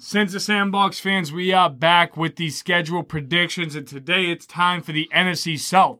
Since 0.00 0.32
the 0.32 0.38
Sandbox 0.38 1.00
fans, 1.00 1.32
we 1.32 1.52
are 1.52 1.68
back 1.68 2.16
with 2.16 2.36
the 2.36 2.50
schedule 2.50 3.02
predictions, 3.02 3.74
and 3.74 3.84
today 3.84 4.30
it's 4.30 4.46
time 4.46 4.80
for 4.80 4.92
the 4.92 5.10
NFC 5.12 5.58
South. 5.58 5.98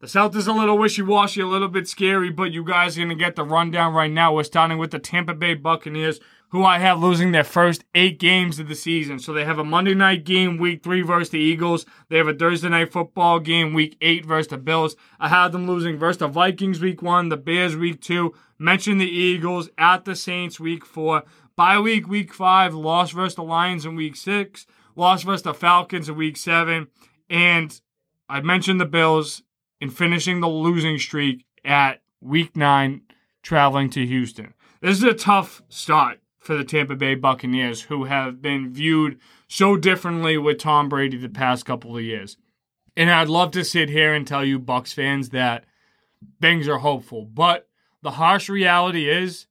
The 0.00 0.08
South 0.08 0.36
is 0.36 0.46
a 0.46 0.52
little 0.52 0.76
wishy 0.76 1.00
washy, 1.00 1.40
a 1.40 1.46
little 1.46 1.68
bit 1.68 1.88
scary, 1.88 2.28
but 2.28 2.52
you 2.52 2.62
guys 2.62 2.98
are 2.98 3.00
going 3.00 3.08
to 3.08 3.14
get 3.14 3.34
the 3.34 3.42
rundown 3.42 3.94
right 3.94 4.10
now. 4.10 4.34
We're 4.34 4.44
starting 4.44 4.76
with 4.76 4.90
the 4.90 4.98
Tampa 4.98 5.32
Bay 5.32 5.54
Buccaneers, 5.54 6.20
who 6.50 6.64
I 6.64 6.78
have 6.80 7.00
losing 7.00 7.32
their 7.32 7.44
first 7.44 7.86
eight 7.94 8.20
games 8.20 8.58
of 8.58 8.68
the 8.68 8.74
season. 8.74 9.18
So 9.18 9.32
they 9.32 9.46
have 9.46 9.58
a 9.58 9.64
Monday 9.64 9.94
night 9.94 10.24
game, 10.24 10.58
week 10.58 10.84
three 10.84 11.00
versus 11.00 11.30
the 11.30 11.38
Eagles. 11.38 11.86
They 12.10 12.18
have 12.18 12.28
a 12.28 12.34
Thursday 12.34 12.68
night 12.68 12.92
football 12.92 13.40
game, 13.40 13.72
week 13.72 13.96
eight 14.02 14.26
versus 14.26 14.48
the 14.48 14.58
Bills. 14.58 14.96
I 15.18 15.30
have 15.30 15.52
them 15.52 15.66
losing 15.66 15.96
versus 15.96 16.18
the 16.18 16.28
Vikings, 16.28 16.78
week 16.78 17.00
one, 17.00 17.30
the 17.30 17.38
Bears, 17.38 17.74
week 17.74 18.02
two. 18.02 18.34
Mention 18.58 18.98
the 18.98 19.10
Eagles 19.10 19.70
at 19.78 20.04
the 20.04 20.14
Saints, 20.14 20.60
week 20.60 20.84
four. 20.84 21.24
Bye 21.56 21.78
week, 21.78 22.08
week 22.08 22.34
five, 22.34 22.74
loss 22.74 23.12
versus 23.12 23.36
the 23.36 23.44
Lions 23.44 23.86
in 23.86 23.94
week 23.94 24.16
six, 24.16 24.66
loss 24.96 25.22
versus 25.22 25.42
the 25.42 25.54
Falcons 25.54 26.08
in 26.08 26.16
week 26.16 26.36
seven, 26.36 26.88
and 27.30 27.80
I 28.28 28.40
mentioned 28.40 28.80
the 28.80 28.86
Bills 28.86 29.42
in 29.80 29.90
finishing 29.90 30.40
the 30.40 30.48
losing 30.48 30.98
streak 30.98 31.44
at 31.64 32.02
week 32.20 32.56
nine, 32.56 33.02
traveling 33.42 33.88
to 33.90 34.04
Houston. 34.04 34.54
This 34.80 34.96
is 34.98 35.04
a 35.04 35.14
tough 35.14 35.62
start 35.68 36.18
for 36.40 36.56
the 36.56 36.64
Tampa 36.64 36.96
Bay 36.96 37.14
Buccaneers, 37.14 37.82
who 37.82 38.04
have 38.04 38.42
been 38.42 38.72
viewed 38.72 39.20
so 39.46 39.76
differently 39.76 40.36
with 40.36 40.58
Tom 40.58 40.88
Brady 40.88 41.18
the 41.18 41.28
past 41.28 41.64
couple 41.64 41.96
of 41.96 42.02
years. 42.02 42.36
And 42.96 43.10
I'd 43.10 43.28
love 43.28 43.52
to 43.52 43.64
sit 43.64 43.88
here 43.90 44.12
and 44.12 44.26
tell 44.26 44.44
you, 44.44 44.58
Bucs 44.58 44.92
fans, 44.92 45.30
that 45.30 45.66
things 46.40 46.66
are 46.66 46.78
hopeful, 46.78 47.24
but 47.24 47.68
the 48.02 48.12
harsh 48.12 48.48
reality 48.48 49.08
is 49.08 49.46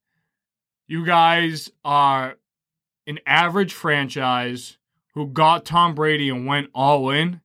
you 0.93 1.03
guys 1.03 1.71
are 1.83 2.37
an 3.07 3.17
average 3.25 3.73
franchise 3.73 4.77
who 5.15 5.25
got 5.25 5.65
Tom 5.65 5.95
Brady 5.95 6.29
and 6.29 6.45
went 6.45 6.69
all 6.71 7.09
in, 7.09 7.41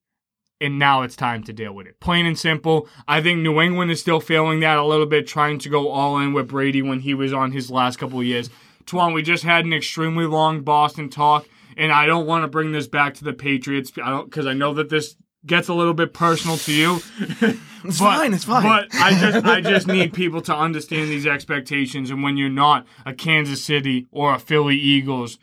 and 0.61 0.79
now 0.79 1.01
it's 1.01 1.17
time 1.17 1.43
to 1.45 1.55
deal 1.55 1.73
with 1.73 1.87
it. 1.87 1.99
Plain 1.99 2.27
and 2.27 2.39
simple. 2.39 2.87
I 3.09 3.23
think 3.23 3.41
New 3.41 3.59
England 3.59 3.91
is 3.91 4.03
still 4.03 4.21
failing 4.21 4.61
that 4.61 4.77
a 4.77 4.85
little 4.85 5.07
bit, 5.07 5.27
trying 5.27 5.59
to 5.61 5.71
go 5.71 5.89
all 5.89 6.19
in 6.19 6.35
with 6.35 6.49
Brady 6.49 6.83
when 6.83 7.01
he 7.01 7.15
was 7.15 7.33
on 7.33 7.53
his 7.53 7.71
last 7.71 7.99
couple 7.99 8.19
of 8.19 8.27
years. 8.27 8.51
Tuan, 8.85 9.15
we 9.15 9.23
just 9.23 9.45
had 9.45 9.65
an 9.65 9.73
extremely 9.73 10.27
long 10.27 10.61
Boston 10.61 11.09
talk, 11.09 11.49
and 11.75 11.91
I 11.91 12.05
don't 12.05 12.27
want 12.27 12.45
to 12.45 12.49
bring 12.49 12.73
this 12.73 12.87
back 12.87 13.15
to 13.15 13.25
the 13.25 13.33
Patriots 13.33 13.91
I 13.97 14.11
don't 14.11 14.27
because 14.27 14.45
I, 14.45 14.51
I 14.51 14.55
know 14.55 14.75
that 14.75 14.91
this 14.91 15.17
gets 15.47 15.69
a 15.69 15.75
little 15.75 15.95
bit 15.95 16.13
personal 16.13 16.57
to 16.59 16.73
you. 16.73 17.01
It's 17.85 17.99
fine. 17.99 18.35
It's 18.35 18.45
fine. 18.45 18.63
But 18.65 18.89
I 18.95 19.11
just 19.13 19.47
I 19.47 19.61
just 19.61 19.87
need 19.87 20.13
people 20.13 20.41
to 20.43 20.55
understand 20.55 21.11
these 21.11 21.27
expectations 21.27 22.11
and 22.11 22.23
when 22.23 22.37
you're 22.37 22.49
not 22.49 22.87
a 23.07 23.15
Kansas 23.15 23.63
City 23.63 24.07
or 24.11 24.35
a 24.35 24.39
Philly 24.39 24.77
Eagles 24.77 25.39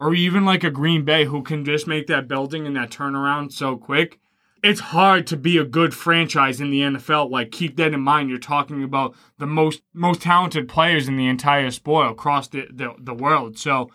or 0.00 0.14
even 0.14 0.44
like 0.44 0.64
a 0.64 0.70
Green 0.70 1.04
Bay 1.04 1.24
who 1.24 1.42
can 1.42 1.64
just 1.64 1.86
make 1.86 2.06
that 2.08 2.28
building 2.28 2.66
and 2.66 2.76
that 2.76 2.90
turnaround 2.90 3.52
so 3.52 3.76
quick, 3.76 4.18
it's 4.62 4.80
hard 4.80 5.26
to 5.28 5.36
be 5.36 5.56
a 5.56 5.64
good 5.64 5.94
franchise 5.94 6.60
in 6.60 6.70
the 6.70 6.80
NFL. 6.80 7.30
Like 7.30 7.52
keep 7.52 7.76
that 7.76 7.94
in 7.94 8.00
mind. 8.00 8.28
You're 8.28 8.38
talking 8.38 8.82
about 8.82 9.14
the 9.38 9.46
most 9.46 9.82
most 9.94 10.22
talented 10.22 10.68
players 10.68 11.06
in 11.08 11.16
the 11.16 11.28
entire 11.28 11.70
sport 11.70 12.10
across 12.10 12.48
the, 12.48 12.66
the, 12.70 12.94
the 12.98 13.14
world. 13.14 13.56
So 13.56 13.90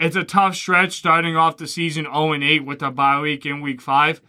it's 0.00 0.16
a 0.16 0.24
tough 0.24 0.56
stretch 0.56 0.92
starting 0.92 1.36
off 1.36 1.58
the 1.58 1.66
season 1.66 2.04
0 2.04 2.32
and 2.32 2.42
8 2.42 2.64
with 2.64 2.82
a 2.82 2.90
bye 2.90 3.20
week 3.20 3.44
in 3.44 3.60
week 3.60 3.82
five 3.82 4.22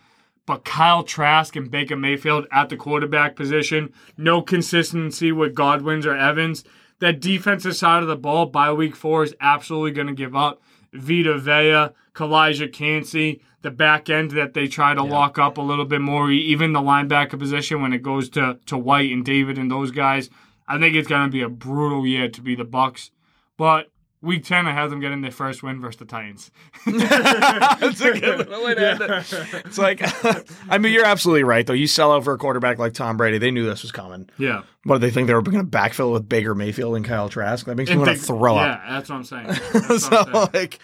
but 0.48 0.66
Kyle 0.66 1.04
Trask 1.04 1.56
and 1.56 1.70
Baker 1.70 1.98
Mayfield 1.98 2.48
at 2.52 2.70
the 2.70 2.78
quarterback 2.78 3.36
position, 3.36 3.94
no 4.18 4.42
consistency 4.42 5.32
with 5.32 5.54
Godwins 5.54 6.08
or 6.08 6.16
Evans. 6.16 6.64
That 7.00 7.20
defensive 7.20 7.76
side 7.76 8.02
of 8.02 8.10
the 8.10 8.16
ball 8.16 8.48
by 8.48 8.72
week 8.72 8.96
four 8.96 9.24
is 9.24 9.36
absolutely 9.40 9.92
going 9.92 10.08
to 10.08 10.14
give 10.14 10.36
up. 10.36 10.62
Vita 10.94 11.38
Vea, 11.38 11.94
Calijah 12.16 12.72
Kancey, 12.74 13.42
the 13.62 13.70
back 13.70 14.10
end 14.10 14.32
that 14.32 14.54
they 14.54 14.68
try 14.68 14.94
to 14.94 15.04
lock 15.04 15.38
up 15.38 15.58
a 15.58 15.62
little 15.62 15.86
bit 15.86 16.02
more, 16.02 16.32
even 16.32 16.72
the 16.72 16.80
linebacker 16.80 17.38
position 17.38 17.82
when 17.82 17.92
it 17.92 18.02
goes 18.02 18.30
to, 18.30 18.58
to 18.66 18.78
White 18.78 19.12
and 19.12 19.26
David 19.26 19.58
and 19.58 19.70
those 19.70 19.92
guys. 19.92 20.30
I 20.66 20.80
think 20.80 20.96
it's 20.96 21.10
going 21.10 21.28
to 21.28 21.32
be 21.32 21.42
a 21.42 21.50
brutal 21.50 22.08
year 22.08 22.30
to 22.30 22.42
be 22.42 22.56
the 22.56 22.66
Bucs. 22.66 23.12
But 23.58 23.92
week 24.22 24.44
10, 24.44 24.66
I 24.66 24.72
have 24.72 24.90
them 24.90 25.00
getting 25.00 25.22
their 25.22 25.32
first 25.32 25.64
win 25.64 25.80
versus 25.80 26.00
the 26.00 26.06
Titans. 26.06 26.52
That's 26.86 28.02
a 28.02 28.20
good 28.20 28.50
way 28.64 28.76
to 28.76 28.92
end 28.92 29.02
it. 29.02 29.66
It's 29.66 29.78
like, 29.78 30.02
I 30.70 30.78
mean, 30.78 30.94
you're 30.94 31.06
absolutely 31.06 31.44
right, 31.44 31.66
though. 31.66 31.74
You 31.74 31.88
sell 31.88 32.12
out 32.12 32.24
for 32.24 32.34
a 32.34 32.38
quarterback 32.38 32.80
like 32.80 32.94
Tom 32.94 33.18
Brady. 33.18 33.38
They 33.38 33.52
knew 33.52 33.66
this 33.66 33.84
was 33.84 33.92
coming. 33.92 34.30
Yeah. 34.38 34.64
What 34.84 34.96
did 34.96 35.08
they 35.08 35.14
think 35.14 35.28
they 35.28 35.34
were 35.34 35.42
going 35.42 35.64
to 35.64 35.78
backfill 35.78 36.14
with 36.14 36.28
Baker 36.28 36.56
Mayfield 36.56 36.96
and 36.96 37.06
Kyle 37.06 37.30
Trask? 37.30 37.66
That 37.66 37.76
makes 37.76 37.90
me 37.90 37.98
want 37.98 38.12
to 38.12 38.16
throw 38.18 38.56
yeah, 38.56 38.74
up. 38.74 38.82
that's 38.90 39.10
what 39.10 39.16
I'm 39.18 39.24
saying. 39.24 39.48
That's 39.48 39.74
what 39.74 39.90
I'm 39.90 40.00
saying. 40.00 40.34
so 40.34 40.50
like 40.54 40.80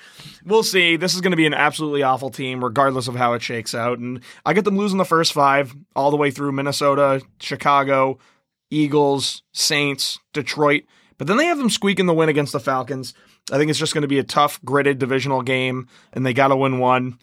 we'll 0.45 0.63
see 0.63 0.95
this 0.95 1.15
is 1.15 1.21
going 1.21 1.31
to 1.31 1.37
be 1.37 1.45
an 1.45 1.53
absolutely 1.53 2.03
awful 2.03 2.29
team 2.29 2.63
regardless 2.63 3.07
of 3.07 3.15
how 3.15 3.33
it 3.33 3.41
shakes 3.41 3.73
out 3.73 3.99
and 3.99 4.21
i 4.45 4.53
get 4.53 4.65
them 4.65 4.77
losing 4.77 4.97
the 4.97 5.05
first 5.05 5.33
five 5.33 5.75
all 5.95 6.11
the 6.11 6.17
way 6.17 6.31
through 6.31 6.51
minnesota 6.51 7.21
chicago 7.39 8.17
eagles 8.69 9.43
saints 9.51 10.19
detroit 10.33 10.83
but 11.17 11.27
then 11.27 11.37
they 11.37 11.45
have 11.45 11.57
them 11.57 11.69
squeaking 11.69 12.05
the 12.05 12.13
win 12.13 12.29
against 12.29 12.53
the 12.53 12.59
falcons 12.59 13.13
i 13.51 13.57
think 13.57 13.69
it's 13.69 13.79
just 13.79 13.93
going 13.93 14.01
to 14.01 14.07
be 14.07 14.19
a 14.19 14.23
tough 14.23 14.59
gritted 14.63 14.99
divisional 14.99 15.41
game 15.41 15.87
and 16.13 16.25
they 16.25 16.33
got 16.33 16.47
to 16.49 16.55
win 16.55 16.79
one 16.79 17.17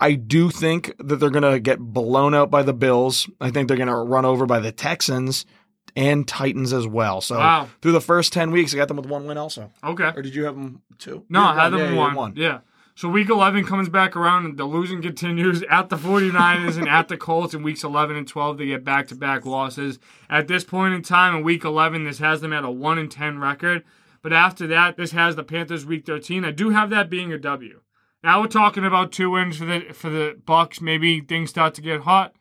I 0.00 0.14
do 0.14 0.50
think 0.50 0.96
that 0.98 1.16
they're 1.16 1.30
going 1.30 1.48
to 1.48 1.60
get 1.60 1.78
blown 1.78 2.34
out 2.34 2.50
by 2.50 2.64
the 2.64 2.72
Bills. 2.72 3.30
I 3.40 3.52
think 3.52 3.68
they're 3.68 3.76
going 3.76 3.86
to 3.86 3.94
run 3.94 4.24
over 4.24 4.46
by 4.46 4.58
the 4.58 4.72
Texans 4.72 5.46
and 5.94 6.26
Titans 6.26 6.72
as 6.72 6.88
well. 6.88 7.20
So 7.20 7.38
Wow. 7.38 7.68
through 7.80 7.92
the 7.92 8.00
first 8.00 8.32
10 8.32 8.50
weeks, 8.50 8.74
I 8.74 8.78
got 8.78 8.88
them 8.88 8.96
with 8.96 9.06
one 9.06 9.26
win 9.28 9.38
also. 9.38 9.70
Okay. 9.84 10.10
Or 10.16 10.20
did 10.22 10.34
you 10.34 10.44
have 10.46 10.56
them 10.56 10.82
two? 10.98 11.24
No, 11.28 11.42
I 11.42 11.54
had 11.54 11.68
them 11.70 11.94
yeah, 11.94 11.94
one. 11.94 12.14
one. 12.14 12.32
Yeah. 12.34 12.60
So 12.94 13.08
week 13.08 13.30
11 13.30 13.64
comes 13.64 13.88
back 13.88 14.14
around 14.14 14.44
and 14.44 14.58
the 14.58 14.66
losing 14.66 15.00
continues 15.00 15.62
at 15.70 15.88
the 15.88 15.96
49ers 15.96 16.76
and 16.76 16.88
at 16.88 17.08
the 17.08 17.16
Colts 17.16 17.54
in 17.54 17.62
weeks 17.62 17.82
11 17.82 18.16
and 18.16 18.28
12 18.28 18.58
they 18.58 18.66
get 18.66 18.84
back-to-back 18.84 19.46
losses. 19.46 19.98
At 20.28 20.46
this 20.46 20.62
point 20.62 20.92
in 20.92 21.02
time 21.02 21.34
in 21.34 21.42
week 21.42 21.64
11 21.64 22.04
this 22.04 22.18
has 22.18 22.42
them 22.42 22.52
at 22.52 22.64
a 22.64 22.70
1 22.70 22.98
and 22.98 23.10
10 23.10 23.38
record, 23.38 23.82
but 24.20 24.32
after 24.32 24.66
that 24.66 24.98
this 24.98 25.12
has 25.12 25.36
the 25.36 25.42
Panthers 25.42 25.86
week 25.86 26.04
13. 26.04 26.44
I 26.44 26.50
do 26.50 26.70
have 26.70 26.90
that 26.90 27.08
being 27.08 27.32
a 27.32 27.38
W. 27.38 27.80
Now 28.22 28.40
we're 28.40 28.48
talking 28.48 28.84
about 28.84 29.10
two 29.10 29.30
wins 29.30 29.56
for 29.56 29.64
the 29.64 29.80
for 29.92 30.10
the 30.10 30.38
Bucs. 30.44 30.80
Maybe 30.80 31.20
things 31.20 31.50
start 31.50 31.74
to 31.74 31.82
get 31.82 32.02
hot. 32.02 32.34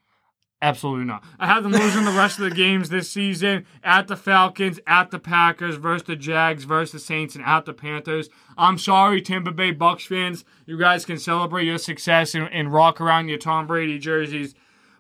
Absolutely 0.64 1.06
not. 1.06 1.24
I 1.40 1.48
have 1.48 1.64
them 1.64 1.72
losing 1.72 2.06
the 2.06 2.12
rest 2.12 2.38
of 2.38 2.48
the 2.48 2.56
games 2.56 2.90
this 2.90 3.10
season 3.10 3.66
at 3.84 4.08
the 4.08 4.16
Falcons, 4.16 4.80
at 4.86 5.10
the 5.10 5.18
Packers, 5.18 5.76
versus 5.78 6.06
the 6.06 6.16
Jags, 6.16 6.66
versus 6.66 6.92
the 6.92 7.00
Saints, 7.00 7.36
and 7.36 7.44
at 7.44 7.66
the 7.66 7.74
Panthers. 7.74 8.30
I'm 8.58 8.78
sorry, 8.78 9.24
Tampa 9.24 9.52
Bay 9.52 9.74
Bucs 9.74 10.06
fans. 10.06 10.46
You 10.68 10.78
guys 10.78 11.04
can 11.04 11.18
celebrate 11.18 11.66
your 11.66 11.80
success 11.80 12.36
and, 12.36 12.48
and 12.52 12.72
rock 12.72 13.02
around 13.02 13.28
your 13.28 13.40
Tom 13.40 13.66
Brady 13.66 13.98
jerseys. 13.98 14.54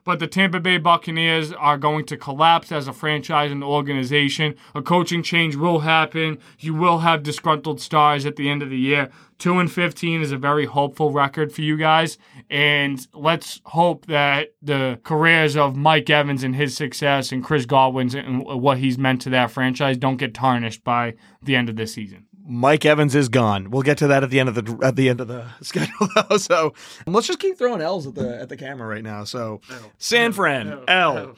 But 0.03 0.19
the 0.19 0.27
Tampa 0.27 0.59
Bay 0.59 0.77
Buccaneers 0.77 1.53
are 1.53 1.77
going 1.77 2.05
to 2.05 2.17
collapse 2.17 2.71
as 2.71 2.87
a 2.87 2.93
franchise 2.93 3.51
and 3.51 3.63
organization. 3.63 4.55
A 4.73 4.81
coaching 4.81 5.21
change 5.21 5.55
will 5.55 5.79
happen. 5.79 6.39
You 6.59 6.73
will 6.73 6.99
have 6.99 7.23
disgruntled 7.23 7.79
stars 7.79 8.25
at 8.25 8.35
the 8.35 8.49
end 8.49 8.63
of 8.63 8.69
the 8.69 8.77
year. 8.77 9.09
2 9.37 9.59
and 9.59 9.71
15 9.71 10.21
is 10.21 10.31
a 10.31 10.37
very 10.37 10.65
hopeful 10.65 11.11
record 11.11 11.51
for 11.51 11.61
you 11.61 11.77
guys. 11.77 12.17
And 12.49 13.05
let's 13.13 13.61
hope 13.65 14.05
that 14.07 14.53
the 14.61 14.99
careers 15.03 15.55
of 15.55 15.75
Mike 15.75 16.09
Evans 16.09 16.43
and 16.43 16.55
his 16.55 16.75
success 16.75 17.31
and 17.31 17.43
Chris 17.43 17.65
Godwin's 17.65 18.15
and 18.15 18.43
what 18.43 18.77
he's 18.77 18.97
meant 18.97 19.21
to 19.21 19.29
that 19.31 19.51
franchise 19.51 19.97
don't 19.97 20.17
get 20.17 20.33
tarnished 20.33 20.83
by 20.83 21.15
the 21.41 21.55
end 21.55 21.69
of 21.69 21.75
this 21.75 21.93
season. 21.93 22.25
Mike 22.51 22.83
Evans 22.83 23.15
is 23.15 23.29
gone. 23.29 23.71
We'll 23.71 23.81
get 23.81 23.97
to 23.99 24.07
that 24.07 24.23
at 24.23 24.29
the 24.29 24.37
end 24.41 24.49
of 24.49 24.55
the 24.55 24.85
at 24.85 24.97
the 24.97 25.07
end 25.07 25.21
of 25.21 25.29
the 25.29 25.45
schedule 25.61 26.09
though. 26.29 26.35
So 26.37 26.73
let's 27.07 27.25
just 27.27 27.39
keep 27.39 27.57
throwing 27.57 27.79
L's 27.79 28.05
at 28.05 28.15
the 28.15 28.41
at 28.41 28.49
the 28.49 28.57
camera 28.57 28.85
right 28.87 29.03
now. 29.03 29.23
So 29.23 29.61
San 29.97 30.33
Fran 30.33 30.83
L, 30.87 31.33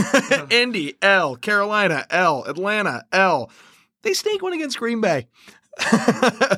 Indy 0.50 0.98
L, 1.00 1.36
Carolina 1.36 2.04
L, 2.10 2.44
Atlanta 2.44 3.04
L. 3.12 3.50
They 4.02 4.12
sneak 4.12 4.42
one 4.42 4.52
against 4.52 4.78
Green 4.78 5.00
Bay. 5.00 5.26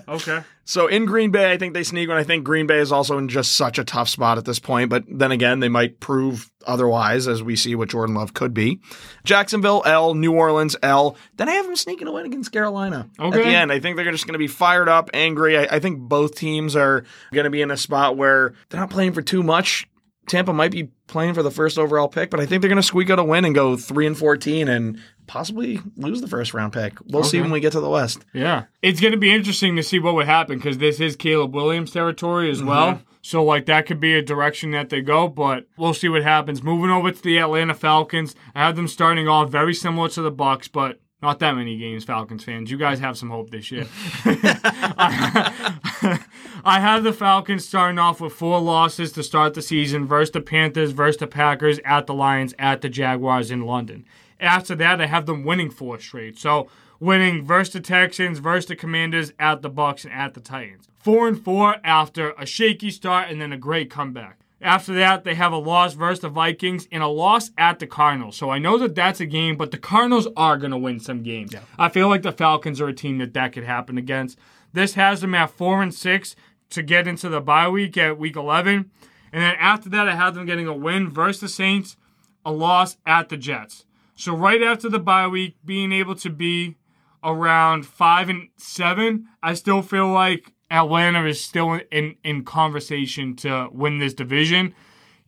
Okay. 0.09 0.43
So 0.67 0.87
in 0.87 1.05
Green 1.05 1.33
Bay, 1.33 1.51
I 1.51 1.57
think 1.57 1.75
they 1.75 1.83
sneak 1.83 2.09
one. 2.09 2.17
I 2.17 2.23
think 2.23 2.45
Green 2.45 2.69
Bay 2.69 2.79
is 2.79 2.93
also 2.93 3.19
in 3.19 3.27
just 3.29 3.57
such 3.57 3.77
a 3.77 3.83
tough 3.83 4.09
spot 4.09 4.39
at 4.39 4.45
this 4.45 4.61
point. 4.61 4.89
But 4.89 5.03
then 5.09 5.33
again, 5.33 5.59
they 5.59 5.69
might 5.69 5.99
prove 5.99 6.49
otherwise, 6.65 7.27
as 7.27 7.43
we 7.43 7.57
see 7.57 7.75
what 7.75 7.89
Jordan 7.89 8.15
Love 8.15 8.35
could 8.35 8.55
be. 8.55 8.79
Jacksonville 9.25 9.83
L, 9.85 10.15
New 10.15 10.33
Orleans 10.33 10.77
L. 10.81 11.17
Then 11.39 11.49
I 11.49 11.55
have 11.55 11.67
them 11.67 11.75
sneaking 11.75 12.07
a 12.07 12.13
win 12.13 12.25
against 12.25 12.53
Carolina 12.53 13.11
Okay. 13.19 13.41
at 13.41 13.45
the 13.45 13.51
end. 13.51 13.73
I 13.73 13.81
think 13.81 13.97
they're 13.97 14.13
just 14.13 14.29
going 14.29 14.35
to 14.35 14.39
be 14.39 14.47
fired 14.47 14.89
up, 14.89 15.11
angry. 15.13 15.59
I, 15.59 15.63
I 15.75 15.81
think 15.81 15.99
both 15.99 16.37
teams 16.37 16.77
are 16.77 17.05
going 17.33 17.45
to 17.45 17.51
be 17.51 17.63
in 17.63 17.73
a 17.73 17.77
spot 17.77 18.17
where 18.17 18.55
they're 18.69 18.79
not 18.79 18.91
playing 18.91 19.15
for 19.15 19.23
too 19.23 19.43
much. 19.43 19.89
Tampa 20.29 20.53
might 20.53 20.71
be 20.71 20.91
playing 21.11 21.35
for 21.35 21.43
the 21.43 21.51
first 21.51 21.79
overall 21.79 22.09
pick, 22.09 22.31
but 22.31 22.41
I 22.41 22.47
think 22.47 22.63
they're 22.63 22.69
going 22.71 22.77
to 22.77 22.83
squeak 22.83 23.11
out 23.11 23.19
a 23.19 23.25
win 23.25 23.45
and 23.45 23.55
go 23.55 23.77
three 23.77 24.07
and 24.07 24.17
fourteen 24.17 24.69
and 24.69 24.99
possibly 25.27 25.79
lose 25.97 26.21
the 26.21 26.29
first 26.29 26.55
round 26.55 26.73
pick. 26.73 26.95
We'll 27.07 27.23
see 27.25 27.41
when 27.41 27.51
we 27.51 27.61
get 27.61 27.73
to 27.73 27.81
the 27.81 27.89
West. 27.91 28.25
Yeah. 28.33 28.65
It's 28.83 29.01
going 29.01 29.13
to 29.13 29.19
be 29.19 29.33
interesting 29.33 29.77
to 29.77 29.83
see 29.83 29.99
what 29.99 30.15
would 30.15 30.27
happen 30.27 30.57
because 30.59 30.79
this 30.79 30.99
is 30.99 31.15
Caleb 31.15 31.55
Williams 31.55 31.93
territory 31.93 32.51
as 32.51 32.63
well. 32.63 32.95
Mm-hmm. 32.95 33.03
So, 33.23 33.45
like, 33.45 33.67
that 33.67 33.85
could 33.87 34.01
be 34.01 34.15
a 34.15 34.23
direction 34.23 34.71
that 34.71 34.89
they 34.89 35.03
go, 35.03 35.29
but 35.29 35.67
we'll 35.77 35.93
see 35.93 36.09
what 36.09 36.23
happens. 36.23 36.63
Moving 36.63 36.91
over 36.91 37.13
to 37.13 37.23
the 37.23 37.39
Atlanta 37.39 37.75
Falcons, 37.75 38.35
I 38.55 38.61
have 38.65 38.77
them 38.77 38.89
starting 38.89 39.29
off 39.29 39.51
very 39.51 39.75
similar 39.75 40.09
to 40.09 40.23
the 40.23 40.33
Bucs, 40.33 40.73
but 40.73 41.01
Not 41.23 41.39
that 41.41 41.55
many 41.55 41.77
games, 41.77 42.05
Falcons 42.05 42.45
fans. 42.45 42.71
You 42.71 42.79
guys 42.79 42.99
have 43.01 43.19
some 43.19 43.29
hope 43.29 43.51
this 43.51 43.71
year. 43.71 43.87
I 46.65 46.81
have 46.81 47.05
the 47.05 47.13
Falcons 47.13 47.67
starting 47.67 47.99
off 47.99 48.21
with 48.21 48.33
four 48.33 48.61
losses 48.61 49.13
to 49.13 49.23
start 49.23 49.55
the 49.55 49.63
season 49.63 50.07
versus 50.07 50.33
the 50.33 50.41
Panthers, 50.41 50.93
versus 50.93 51.19
the 51.19 51.27
Packers, 51.27 51.79
at 51.85 52.07
the 52.07 52.15
Lions, 52.15 52.55
at 52.59 52.81
the 52.81 52.89
Jaguars 52.89 53.51
in 53.51 53.63
London. 53.63 54.05
After 54.39 54.75
that, 54.77 55.01
I 55.01 55.07
have 55.07 55.27
them 55.27 55.45
winning 55.45 55.71
four 55.71 55.99
straight. 55.99 56.39
So 56.39 56.69
winning 56.99 57.45
versus 57.45 57.73
the 57.73 57.81
Texans, 57.81 58.39
versus 58.39 58.69
the 58.69 58.77
Commanders, 58.77 59.33
at 59.39 59.63
the 59.63 59.71
Bucs, 59.71 60.05
and 60.05 60.13
at 60.13 60.35
the 60.35 60.41
Titans. 60.41 60.89
Four 60.99 61.29
and 61.29 61.43
four 61.43 61.77
after 61.83 62.33
a 62.33 62.45
shaky 62.45 62.91
start 62.91 63.31
and 63.31 63.41
then 63.41 63.53
a 63.53 63.59
great 63.59 63.91
comeback. 63.91 64.39
After 64.63 64.93
that, 64.95 65.25
they 65.25 65.35
have 65.35 65.53
a 65.53 65.57
loss 65.57 65.95
versus 65.95 66.21
the 66.21 66.29
Vikings 66.29 66.87
and 66.93 67.03
a 67.03 67.07
loss 67.07 67.51
at 67.57 67.79
the 67.79 67.87
Cardinals. 67.87 68.37
So 68.37 68.51
I 68.51 68.59
know 68.59 68.77
that 68.77 68.95
that's 68.95 69.21
a 69.21 69.27
game, 69.27 69.57
but 69.57 69.71
the 69.71 69.79
Cardinals 69.79 70.29
are 70.37 70.59
going 70.59 70.73
to 70.73 70.77
win 70.77 71.01
some 71.01 71.23
games. 71.23 71.55
Yeah. 71.55 71.61
I 71.79 71.89
feel 71.89 72.09
like 72.09 72.21
the 72.21 72.33
Falcons 72.33 72.79
are 72.79 72.89
a 72.89 72.93
team 72.93 73.17
that 73.19 73.33
that 73.33 73.55
could 73.55 73.65
happen 73.65 73.97
against. 73.97 74.39
This 74.75 74.95
has 74.95 75.23
them 75.23 75.35
at 75.35 75.51
four 75.51 75.83
and 75.83 75.95
six 75.95 76.37
to 76.71 76.83
get 76.83 77.07
into 77.07 77.29
the 77.29 77.41
bye 77.41 77.69
week 77.69 77.97
at 77.97 78.19
week 78.19 78.37
11. 78.37 78.91
And 79.33 79.43
then 79.43 79.55
after 79.59 79.89
that, 79.91 80.09
I 80.09 80.15
have 80.15 80.35
them 80.35 80.47
getting 80.47 80.67
a 80.67 80.75
win 80.75 81.11
versus 81.11 81.41
the 81.41 81.49
Saints, 81.49 81.97
a 82.45 82.53
loss 82.53 82.97
at 83.07 83.29
the 83.29 83.37
Jets. 83.37 83.85
So 84.15 84.35
right 84.35 84.63
after 84.63 84.89
the 84.89 84.99
bye 84.99 85.27
week, 85.27 85.57
being 85.65 85.93
able 85.93 86.15
to 86.17 86.31
be 86.31 86.77
around 87.23 87.87
five 87.87 88.29
and 88.29 88.49
seven, 88.57 89.29
I 89.43 89.55
still 89.55 89.83
feel 89.83 90.09
like 90.09 90.53
Atlanta 90.71 91.25
is 91.27 91.43
still 91.43 91.81
in, 91.91 92.17
in 92.25 92.45
conversation 92.45 93.35
to 93.37 93.69
win 93.73 93.99
this 93.99 94.15
division. 94.15 94.75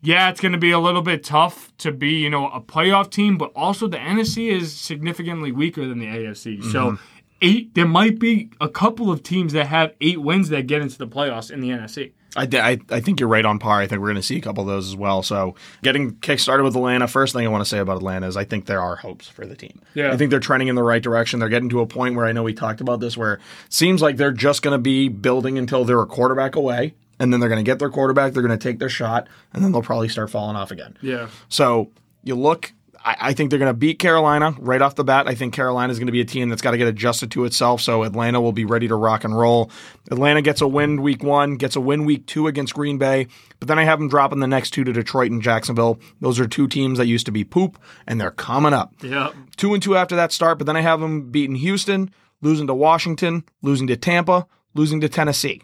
Yeah, 0.03 0.31
it's 0.31 0.41
going 0.41 0.53
to 0.53 0.59
be 0.59 0.73
a 0.73 0.81
little 0.81 1.03
bit 1.03 1.23
tough 1.23 1.73
to 1.79 1.93
be, 1.93 2.15
you 2.15 2.29
know, 2.31 2.49
a 2.49 2.61
playoff 2.61 3.11
team, 3.11 3.39
but 3.39 3.53
also 3.55 3.87
the 3.87 3.99
NFC 3.99 4.51
is 4.51 4.75
significantly 4.75 5.53
weaker 5.53 5.87
than 5.87 6.01
the 6.01 6.07
AFC. 6.07 6.63
So 6.65 6.93
mm-hmm. 6.93 7.05
Eight, 7.43 7.75
there 7.75 7.87
might 7.87 8.19
be 8.19 8.51
a 8.61 8.69
couple 8.69 9.11
of 9.11 9.23
teams 9.23 9.53
that 9.53 9.67
have 9.67 9.95
eight 10.01 10.23
wins 10.23 10.49
that 10.49 10.67
get 10.67 10.81
into 10.81 10.97
the 10.97 11.07
playoffs 11.07 11.51
in 11.51 11.61
the 11.61 11.71
NFC. 11.71 12.13
I, 12.35 12.49
I, 12.55 12.79
I 12.91 13.01
think 13.01 13.21
you're 13.21 13.29
right 13.29 13.45
on 13.45 13.59
par. 13.59 13.81
I 13.81 13.87
think 13.87 14.01
we're 14.01 14.07
going 14.07 14.17
to 14.17 14.23
see 14.23 14.39
a 14.39 14.41
couple 14.41 14.63
of 14.63 14.69
those 14.69 14.89
as 14.89 14.97
well. 14.97 15.23
So, 15.23 15.55
getting 15.83 16.13
kickstarted 16.13 16.65
with 16.65 16.75
Atlanta, 16.75 17.07
first 17.07 17.35
thing 17.35 17.45
I 17.45 17.51
want 17.51 17.63
to 17.63 17.69
say 17.69 17.79
about 17.79 17.99
Atlanta 17.99 18.27
is 18.27 18.37
I 18.37 18.45
think 18.45 18.67
there 18.67 18.81
are 18.81 18.97
hopes 18.97 19.29
for 19.29 19.47
the 19.47 19.55
team. 19.55 19.83
Yeah. 19.95 20.13
I 20.13 20.17
think 20.17 20.31
they're 20.31 20.41
trending 20.41 20.69
in 20.69 20.75
the 20.75 20.83
right 20.83 21.03
direction. 21.03 21.41
They're 21.41 21.51
getting 21.51 21.69
to 21.71 21.81
a 21.81 21.87
point 21.87 22.17
where 22.17 22.25
I 22.25 22.33
know 22.33 22.43
we 22.43 22.55
talked 22.55 22.81
about 22.81 23.01
this 23.01 23.17
where 23.17 23.35
it 23.35 23.41
seems 23.69 24.01
like 24.01 24.17
they're 24.17 24.33
just 24.33 24.63
going 24.63 24.73
to 24.73 24.79
be 24.79 25.09
building 25.09 25.59
until 25.59 25.85
they're 25.85 26.01
a 26.01 26.07
quarterback 26.07 26.57
away. 26.57 26.95
And 27.19 27.33
then 27.33 27.39
they're 27.39 27.51
going 27.51 27.63
to 27.63 27.71
get 27.71 27.79
their 27.79 27.91
quarterback, 27.91 28.33
they're 28.33 28.43
going 28.43 28.59
to 28.59 28.63
take 28.63 28.81
their 28.81 28.89
shot, 28.89 29.29
and 29.53 29.63
then 29.63 29.71
they'll 29.71 29.83
probably 29.83 30.09
start 30.09 30.29
falling 30.31 30.57
off 30.57 30.73
again. 30.73 30.97
Yeah. 31.03 31.29
So 31.49 31.91
you 32.25 32.35
look, 32.35 32.73
I, 33.05 33.17
I 33.21 33.33
think 33.33 33.51
they're 33.51 33.59
going 33.59 33.73
to 33.73 33.79
beat 33.79 33.99
Carolina 33.99 34.55
right 34.59 34.81
off 34.81 34.95
the 34.95 35.05
bat. 35.05 35.27
I 35.27 35.35
think 35.35 35.55
Carolina 35.55 35.93
is 35.93 35.99
going 35.99 36.07
to 36.07 36.13
be 36.13 36.21
a 36.21 36.25
team 36.25 36.49
that's 36.49 36.63
got 36.63 36.73
to 36.73 36.79
get 36.79 36.89
adjusted 36.89 37.31
to 37.33 37.45
itself. 37.45 37.81
So 37.81 38.03
Atlanta 38.03 38.41
will 38.41 38.53
be 38.53 38.65
ready 38.65 38.89
to 38.89 38.95
rock 38.95 39.25
and 39.25 39.37
roll. 39.37 39.71
Atlanta 40.11 40.43
gets 40.43 40.61
a 40.61 40.69
win 40.69 41.03
week 41.03 41.23
one, 41.23 41.57
gets 41.57 41.77
a 41.77 41.81
win 41.81 42.05
week 42.05 42.27
two 42.27 42.47
against 42.47 42.75
Green 42.75 42.99
Bay, 42.99 43.27
but 43.59 43.69
then 43.69 43.79
I 43.79 43.85
have 43.85 43.99
them 43.99 44.09
dropping 44.09 44.41
the 44.41 44.47
next 44.47 44.71
two 44.71 44.85
to 44.85 44.93
Detroit 44.93 45.31
and 45.31 45.43
Jacksonville. 45.43 45.99
Those 46.21 46.39
are 46.41 46.47
two 46.47 46.69
teams 46.69 46.99
that 46.99 47.07
used 47.07 47.27
to 47.27 47.33
be 47.33 47.45
poop, 47.45 47.79
and 48.07 48.21
they're 48.21 48.31
coming 48.31 48.73
up. 48.73 48.95
Yeah. 49.03 49.33
Two 49.57 49.75
and 49.75 49.83
two 49.83 49.97
after 49.97 50.17
that 50.17 50.33
start, 50.33 50.59
but 50.59 50.67
then 50.67 50.77
I 50.77 50.81
have 50.81 51.01
them 51.01 51.31
beating 51.31 51.57
Houston, 51.57 52.11
losing 52.41 52.67
to 52.67 52.75
Washington, 52.75 53.45
losing 53.63 53.87
to 53.89 53.97
Tampa, 53.97 54.47
losing 54.75 55.01
to 55.01 55.09
Tennessee, 55.09 55.63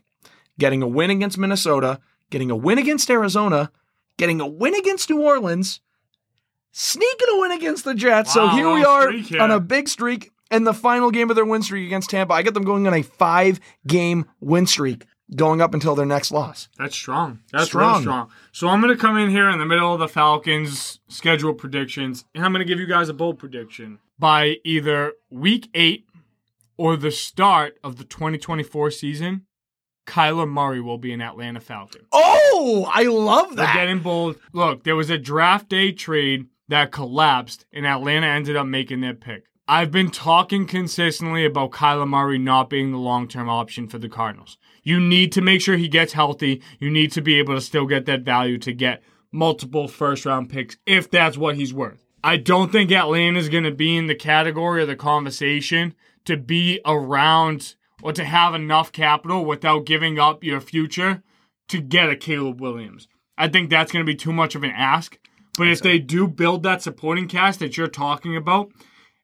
getting 0.58 0.82
a 0.82 0.88
win 0.88 1.10
against 1.10 1.38
Minnesota, 1.38 2.00
getting 2.30 2.50
a 2.50 2.56
win 2.56 2.78
against 2.78 3.10
Arizona, 3.10 3.70
getting 4.16 4.40
a 4.40 4.46
win 4.46 4.74
against 4.74 5.10
New 5.10 5.22
Orleans, 5.22 5.80
sneaking 6.80 7.28
a 7.34 7.40
win 7.40 7.52
against 7.52 7.84
the 7.84 7.94
Jets. 7.94 8.32
so 8.32 8.48
here 8.50 8.72
we 8.72 8.84
are 8.84 9.10
streak 9.20 9.40
on 9.40 9.50
a 9.50 9.58
big 9.60 9.88
streak. 9.88 10.30
And 10.50 10.66
the 10.66 10.72
final 10.72 11.10
game 11.10 11.28
of 11.28 11.36
their 11.36 11.44
win 11.44 11.62
streak 11.62 11.84
against 11.86 12.08
Tampa, 12.08 12.32
I 12.32 12.40
get 12.42 12.54
them 12.54 12.64
going 12.64 12.86
on 12.86 12.94
a 12.94 13.02
five 13.02 13.60
game 13.86 14.24
win 14.40 14.66
streak 14.66 15.04
going 15.36 15.60
up 15.60 15.74
until 15.74 15.94
their 15.94 16.06
next 16.06 16.30
loss. 16.30 16.68
That's 16.78 16.94
strong. 16.96 17.40
That's 17.52 17.66
Strong. 17.66 17.92
real 17.92 18.00
strong. 18.00 18.30
So 18.52 18.68
I'm 18.68 18.80
going 18.80 18.94
to 18.94 18.98
come 18.98 19.18
in 19.18 19.28
here 19.28 19.50
in 19.50 19.58
the 19.58 19.66
middle 19.66 19.92
of 19.92 20.00
the 20.00 20.08
Falcons' 20.08 21.00
schedule 21.08 21.52
predictions, 21.52 22.24
and 22.34 22.46
I'm 22.46 22.52
going 22.52 22.66
to 22.66 22.68
give 22.70 22.80
you 22.80 22.86
guys 22.86 23.10
a 23.10 23.12
bold 23.14 23.38
prediction. 23.38 23.98
By 24.18 24.56
either 24.64 25.12
week 25.28 25.68
eight 25.74 26.06
or 26.78 26.96
the 26.96 27.10
start 27.10 27.78
of 27.84 27.96
the 27.96 28.04
2024 28.04 28.90
season, 28.90 29.44
Kyler 30.06 30.48
Murray 30.48 30.80
will 30.80 30.96
be 30.96 31.12
an 31.12 31.20
Atlanta 31.20 31.60
Falcon. 31.60 32.06
Oh, 32.10 32.90
I 32.90 33.02
love 33.02 33.56
that. 33.56 33.74
getting 33.74 33.98
bold. 33.98 34.36
Look, 34.54 34.84
there 34.84 34.96
was 34.96 35.10
a 35.10 35.18
draft 35.18 35.68
day 35.68 35.92
trade 35.92 36.46
that 36.68 36.92
collapsed, 36.92 37.66
and 37.72 37.86
Atlanta 37.86 38.26
ended 38.26 38.56
up 38.56 38.66
making 38.66 39.00
their 39.00 39.14
pick. 39.14 39.44
I've 39.66 39.90
been 39.90 40.10
talking 40.10 40.66
consistently 40.66 41.44
about 41.44 41.72
Kyler 41.72 42.08
Murray 42.08 42.38
not 42.38 42.70
being 42.70 42.90
the 42.90 42.98
long 42.98 43.28
term 43.28 43.50
option 43.50 43.86
for 43.86 43.98
the 43.98 44.08
Cardinals. 44.08 44.56
You 44.82 44.98
need 44.98 45.32
to 45.32 45.42
make 45.42 45.60
sure 45.60 45.76
he 45.76 45.88
gets 45.88 46.14
healthy. 46.14 46.62
You 46.78 46.90
need 46.90 47.12
to 47.12 47.20
be 47.20 47.34
able 47.34 47.54
to 47.54 47.60
still 47.60 47.84
get 47.84 48.06
that 48.06 48.22
value 48.22 48.56
to 48.58 48.72
get 48.72 49.02
multiple 49.30 49.86
first 49.86 50.24
round 50.24 50.48
picks 50.48 50.78
if 50.86 51.10
that's 51.10 51.36
what 51.36 51.56
he's 51.56 51.74
worth. 51.74 52.02
I 52.24 52.38
don't 52.38 52.72
think 52.72 52.90
Atlanta 52.90 53.38
is 53.38 53.50
going 53.50 53.64
to 53.64 53.70
be 53.70 53.96
in 53.96 54.06
the 54.06 54.14
category 54.14 54.80
of 54.82 54.88
the 54.88 54.96
conversation 54.96 55.94
to 56.24 56.36
be 56.36 56.80
around 56.86 57.74
or 58.02 58.12
to 58.12 58.24
have 58.24 58.54
enough 58.54 58.90
capital 58.90 59.44
without 59.44 59.86
giving 59.86 60.18
up 60.18 60.42
your 60.42 60.60
future 60.60 61.22
to 61.68 61.80
get 61.80 62.08
a 62.08 62.16
Caleb 62.16 62.60
Williams. 62.60 63.06
I 63.36 63.48
think 63.48 63.70
that's 63.70 63.92
going 63.92 64.04
to 64.04 64.10
be 64.10 64.16
too 64.16 64.32
much 64.32 64.54
of 64.54 64.64
an 64.64 64.70
ask. 64.70 65.18
But 65.58 65.66
if 65.66 65.82
they 65.82 65.98
do 65.98 66.28
build 66.28 66.62
that 66.62 66.82
supporting 66.82 67.26
cast 67.26 67.58
that 67.58 67.76
you're 67.76 67.88
talking 67.88 68.36
about, 68.36 68.70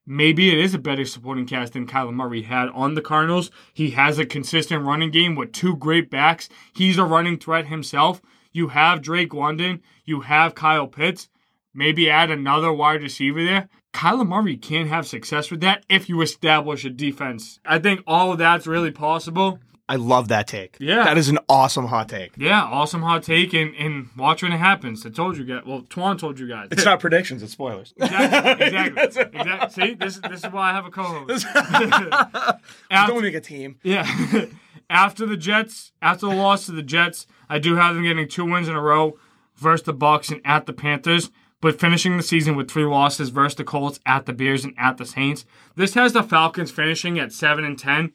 maybe 0.04 0.50
it 0.50 0.58
is 0.58 0.74
a 0.74 0.78
better 0.78 1.04
supporting 1.04 1.46
cast 1.46 1.74
than 1.74 1.86
Kyler 1.86 2.12
Murray 2.12 2.42
had 2.42 2.70
on 2.70 2.94
the 2.94 3.00
Cardinals. 3.00 3.52
He 3.72 3.90
has 3.90 4.18
a 4.18 4.26
consistent 4.26 4.84
running 4.84 5.12
game 5.12 5.36
with 5.36 5.52
two 5.52 5.76
great 5.76 6.10
backs. 6.10 6.48
He's 6.74 6.98
a 6.98 7.04
running 7.04 7.38
threat 7.38 7.68
himself. 7.68 8.20
You 8.50 8.68
have 8.68 9.00
Drake 9.00 9.32
London. 9.32 9.80
You 10.04 10.22
have 10.22 10.56
Kyle 10.56 10.88
Pitts. 10.88 11.28
Maybe 11.72 12.10
add 12.10 12.32
another 12.32 12.72
wide 12.72 13.02
receiver 13.02 13.44
there. 13.44 13.68
Kyler 13.92 14.26
Murray 14.26 14.56
can 14.56 14.88
have 14.88 15.06
success 15.06 15.52
with 15.52 15.60
that 15.60 15.84
if 15.88 16.08
you 16.08 16.20
establish 16.20 16.84
a 16.84 16.90
defense. 16.90 17.60
I 17.64 17.78
think 17.78 18.02
all 18.08 18.32
of 18.32 18.38
that's 18.38 18.66
really 18.66 18.90
possible. 18.90 19.60
I 19.88 19.96
love 19.96 20.28
that 20.28 20.46
take. 20.46 20.76
Yeah. 20.80 21.04
That 21.04 21.18
is 21.18 21.28
an 21.28 21.38
awesome 21.48 21.86
hot 21.86 22.08
take. 22.08 22.32
Yeah, 22.38 22.62
awesome 22.62 23.02
hot 23.02 23.22
take, 23.22 23.52
and, 23.52 23.74
and 23.76 24.08
watch 24.16 24.42
when 24.42 24.52
it 24.52 24.58
happens. 24.58 25.04
I 25.04 25.10
told 25.10 25.36
you 25.36 25.44
guys. 25.44 25.62
Well, 25.66 25.82
Twan 25.82 26.18
told 26.18 26.38
you 26.38 26.48
guys. 26.48 26.68
It's 26.70 26.86
not 26.86 27.00
predictions, 27.00 27.42
it's 27.42 27.52
spoilers. 27.52 27.92
Exactly. 27.98 28.66
Exactly. 28.66 29.22
exactly. 29.40 29.70
See, 29.70 29.94
this, 29.94 30.20
this 30.20 30.44
is 30.44 30.50
why 30.50 30.70
I 30.70 30.72
have 30.72 30.86
a 30.86 30.90
co-host. 30.90 31.46
Don't 31.54 32.62
after, 32.90 33.20
make 33.20 33.34
a 33.34 33.40
team. 33.40 33.76
yeah. 33.82 34.06
after 34.90 35.26
the 35.26 35.36
Jets, 35.36 35.92
after 36.00 36.26
the 36.28 36.34
loss 36.34 36.66
to 36.66 36.72
the 36.72 36.82
Jets, 36.82 37.26
I 37.50 37.58
do 37.58 37.76
have 37.76 37.94
them 37.94 38.04
getting 38.04 38.26
two 38.26 38.44
wins 38.46 38.68
in 38.68 38.74
a 38.76 38.80
row 38.80 39.18
versus 39.56 39.84
the 39.84 39.94
Bucs 39.94 40.30
and 40.30 40.40
at 40.46 40.64
the 40.64 40.72
Panthers, 40.72 41.30
but 41.60 41.78
finishing 41.78 42.16
the 42.16 42.22
season 42.22 42.56
with 42.56 42.70
three 42.70 42.84
losses 42.84 43.28
versus 43.28 43.56
the 43.56 43.64
Colts, 43.64 44.00
at 44.06 44.24
the 44.24 44.32
Bears, 44.32 44.64
and 44.64 44.74
at 44.78 44.96
the 44.96 45.04
Saints. 45.04 45.44
This 45.76 45.92
has 45.94 46.14
the 46.14 46.22
Falcons 46.22 46.70
finishing 46.70 47.18
at 47.18 47.32
seven 47.32 47.64
and 47.64 47.78
ten, 47.78 48.12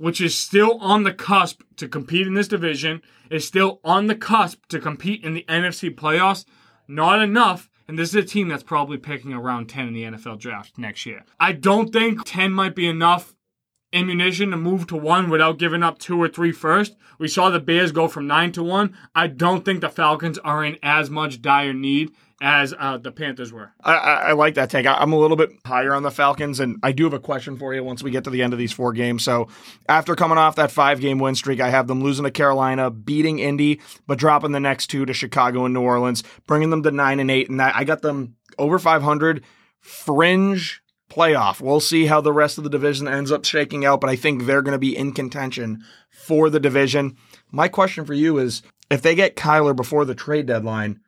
which 0.00 0.18
is 0.18 0.34
still 0.34 0.78
on 0.78 1.02
the 1.02 1.12
cusp 1.12 1.60
to 1.76 1.86
compete 1.86 2.26
in 2.26 2.32
this 2.32 2.48
division. 2.48 3.02
Is 3.30 3.46
still 3.46 3.80
on 3.84 4.06
the 4.06 4.14
cusp 4.14 4.66
to 4.68 4.80
compete 4.80 5.22
in 5.22 5.34
the 5.34 5.44
NFC 5.46 5.94
playoffs. 5.94 6.46
Not 6.88 7.20
enough. 7.20 7.68
And 7.86 7.98
this 7.98 8.08
is 8.08 8.14
a 8.14 8.22
team 8.22 8.48
that's 8.48 8.62
probably 8.62 8.96
picking 8.96 9.34
around 9.34 9.68
10 9.68 9.88
in 9.88 9.94
the 9.94 10.04
NFL 10.04 10.38
draft 10.38 10.78
next 10.78 11.04
year. 11.04 11.24
I 11.38 11.52
don't 11.52 11.92
think 11.92 12.24
10 12.24 12.50
might 12.50 12.74
be 12.74 12.88
enough 12.88 13.34
ammunition 13.92 14.52
to 14.52 14.56
move 14.56 14.86
to 14.86 14.96
one 14.96 15.28
without 15.28 15.58
giving 15.58 15.82
up 15.82 15.98
two 15.98 16.20
or 16.20 16.28
three 16.28 16.52
first. 16.52 16.96
We 17.18 17.28
saw 17.28 17.50
the 17.50 17.60
Bears 17.60 17.92
go 17.92 18.08
from 18.08 18.26
nine 18.26 18.52
to 18.52 18.62
one. 18.62 18.96
I 19.14 19.26
don't 19.26 19.64
think 19.64 19.82
the 19.82 19.90
Falcons 19.90 20.38
are 20.38 20.64
in 20.64 20.78
as 20.82 21.10
much 21.10 21.42
dire 21.42 21.74
need 21.74 22.10
as 22.40 22.72
uh, 22.78 22.96
the 22.96 23.12
Panthers 23.12 23.52
were. 23.52 23.72
I, 23.82 23.94
I, 23.94 24.14
I 24.14 24.32
like 24.32 24.54
that 24.54 24.70
take. 24.70 24.86
I, 24.86 24.94
I'm 24.94 25.12
a 25.12 25.18
little 25.18 25.36
bit 25.36 25.50
higher 25.66 25.94
on 25.94 26.02
the 26.02 26.10
Falcons, 26.10 26.58
and 26.58 26.78
I 26.82 26.92
do 26.92 27.04
have 27.04 27.12
a 27.12 27.18
question 27.18 27.58
for 27.58 27.74
you 27.74 27.84
once 27.84 28.02
we 28.02 28.10
get 28.10 28.24
to 28.24 28.30
the 28.30 28.42
end 28.42 28.52
of 28.52 28.58
these 28.58 28.72
four 28.72 28.92
games. 28.92 29.22
So, 29.24 29.48
after 29.88 30.14
coming 30.14 30.38
off 30.38 30.56
that 30.56 30.70
five 30.70 31.00
game 31.00 31.18
win 31.18 31.34
streak, 31.34 31.60
I 31.60 31.68
have 31.68 31.86
them 31.86 32.02
losing 32.02 32.24
to 32.24 32.30
Carolina, 32.30 32.90
beating 32.90 33.38
Indy, 33.38 33.80
but 34.06 34.18
dropping 34.18 34.52
the 34.52 34.60
next 34.60 34.86
two 34.86 35.04
to 35.04 35.12
Chicago 35.12 35.64
and 35.64 35.74
New 35.74 35.82
Orleans, 35.82 36.22
bringing 36.46 36.70
them 36.70 36.82
to 36.82 36.90
nine 36.90 37.20
and 37.20 37.30
eight. 37.30 37.50
And 37.50 37.60
that, 37.60 37.76
I 37.76 37.84
got 37.84 38.00
them 38.00 38.36
over 38.58 38.78
500, 38.78 39.44
fringe 39.80 40.82
playoff. 41.10 41.60
We'll 41.60 41.80
see 41.80 42.06
how 42.06 42.20
the 42.20 42.32
rest 42.32 42.56
of 42.56 42.64
the 42.64 42.70
division 42.70 43.06
ends 43.06 43.30
up 43.32 43.44
shaking 43.44 43.84
out, 43.84 44.00
but 44.00 44.08
I 44.08 44.16
think 44.16 44.44
they're 44.44 44.62
going 44.62 44.72
to 44.72 44.78
be 44.78 44.96
in 44.96 45.12
contention 45.12 45.84
for 46.10 46.48
the 46.48 46.60
division. 46.60 47.16
My 47.50 47.68
question 47.68 48.04
for 48.04 48.14
you 48.14 48.38
is 48.38 48.62
if 48.90 49.02
they 49.02 49.14
get 49.14 49.36
Kyler 49.36 49.76
before 49.76 50.04
the 50.04 50.14
trade 50.14 50.46
deadline, 50.46 51.00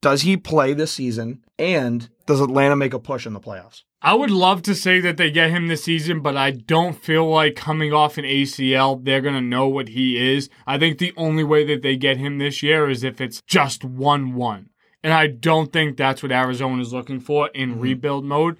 does 0.00 0.22
he 0.22 0.36
play 0.36 0.72
this 0.72 0.92
season? 0.92 1.42
And 1.58 2.08
does 2.26 2.40
Atlanta 2.40 2.76
make 2.76 2.94
a 2.94 2.98
push 2.98 3.26
in 3.26 3.32
the 3.32 3.40
playoffs? 3.40 3.82
I 4.02 4.14
would 4.14 4.30
love 4.30 4.62
to 4.62 4.74
say 4.74 5.00
that 5.00 5.16
they 5.16 5.30
get 5.30 5.50
him 5.50 5.66
this 5.66 5.84
season, 5.84 6.20
but 6.20 6.36
I 6.36 6.50
don't 6.50 6.94
feel 6.94 7.28
like 7.28 7.56
coming 7.56 7.92
off 7.92 8.18
an 8.18 8.24
ACL, 8.24 9.02
they're 9.02 9.20
going 9.20 9.34
to 9.34 9.40
know 9.40 9.66
what 9.66 9.88
he 9.88 10.34
is. 10.34 10.48
I 10.66 10.78
think 10.78 10.98
the 10.98 11.14
only 11.16 11.42
way 11.42 11.64
that 11.64 11.82
they 11.82 11.96
get 11.96 12.18
him 12.18 12.38
this 12.38 12.62
year 12.62 12.88
is 12.88 13.02
if 13.02 13.20
it's 13.20 13.42
just 13.46 13.84
1 13.84 14.34
1. 14.34 14.70
And 15.02 15.12
I 15.12 15.28
don't 15.28 15.72
think 15.72 15.96
that's 15.96 16.22
what 16.22 16.32
Arizona 16.32 16.82
is 16.82 16.92
looking 16.92 17.20
for 17.20 17.48
in 17.48 17.72
mm-hmm. 17.72 17.80
rebuild 17.80 18.24
mode. 18.24 18.58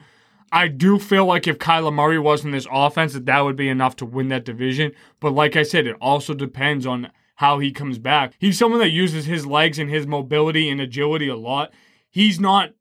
I 0.53 0.69
do 0.69 0.99
feel 0.99 1.27
like 1.27 1.47
if 1.47 1.59
Kyler 1.59 1.93
Murray 1.93 2.19
was 2.19 2.45
in 2.45 2.53
this 2.53 2.69
offense, 2.71 3.13
that 3.13 3.27
that 3.27 3.41
would 3.41 3.57
be 3.57 3.69
enough 3.69 3.97
to 3.97 4.07
win 4.07 4.29
that 4.29 4.45
division. 4.45 4.93
But 5.21 5.33
like 5.33 5.57
I 5.57 5.65
said, 5.65 5.87
it 5.87 5.97
also 6.01 6.35
depends 6.35 6.87
on 6.87 7.11
how 7.37 7.59
he 7.59 7.71
comes 7.73 7.99
back. 7.99 8.35
He's 8.39 8.59
someone 8.59 8.81
that 8.81 8.91
uses 8.91 9.25
his 9.27 9.47
legs 9.47 9.79
and 9.79 9.89
his 9.91 10.07
mobility 10.07 10.69
and 10.69 10.81
agility 10.81 11.29
a 11.29 11.37
lot. 11.37 11.73
He's 12.11 12.41
not 12.41 12.73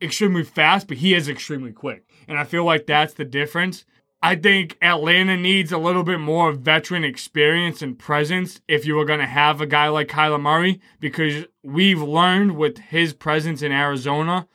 extremely 0.00 0.42
fast, 0.44 0.88
but 0.88 0.98
he 0.98 1.14
is 1.14 1.28
extremely 1.28 1.72
quick. 1.72 2.04
And 2.28 2.38
I 2.38 2.44
feel 2.44 2.64
like 2.64 2.86
that's 2.86 3.14
the 3.14 3.24
difference. 3.24 3.84
I 4.22 4.36
think 4.36 4.78
Atlanta 4.80 5.36
needs 5.36 5.70
a 5.70 5.76
little 5.78 6.02
bit 6.02 6.18
more 6.18 6.52
veteran 6.52 7.04
experience 7.04 7.82
and 7.82 7.98
presence 7.98 8.60
if 8.66 8.86
you 8.86 8.94
were 8.94 9.04
going 9.04 9.20
to 9.20 9.26
have 9.26 9.60
a 9.60 9.66
guy 9.66 9.88
like 9.88 10.08
Kyler 10.08 10.40
Murray, 10.40 10.80
because 10.98 11.44
we've 11.62 12.00
learned 12.00 12.56
with 12.56 12.78
his 12.78 13.12
presence 13.12 13.60
in 13.60 13.70
Arizona 13.70 14.48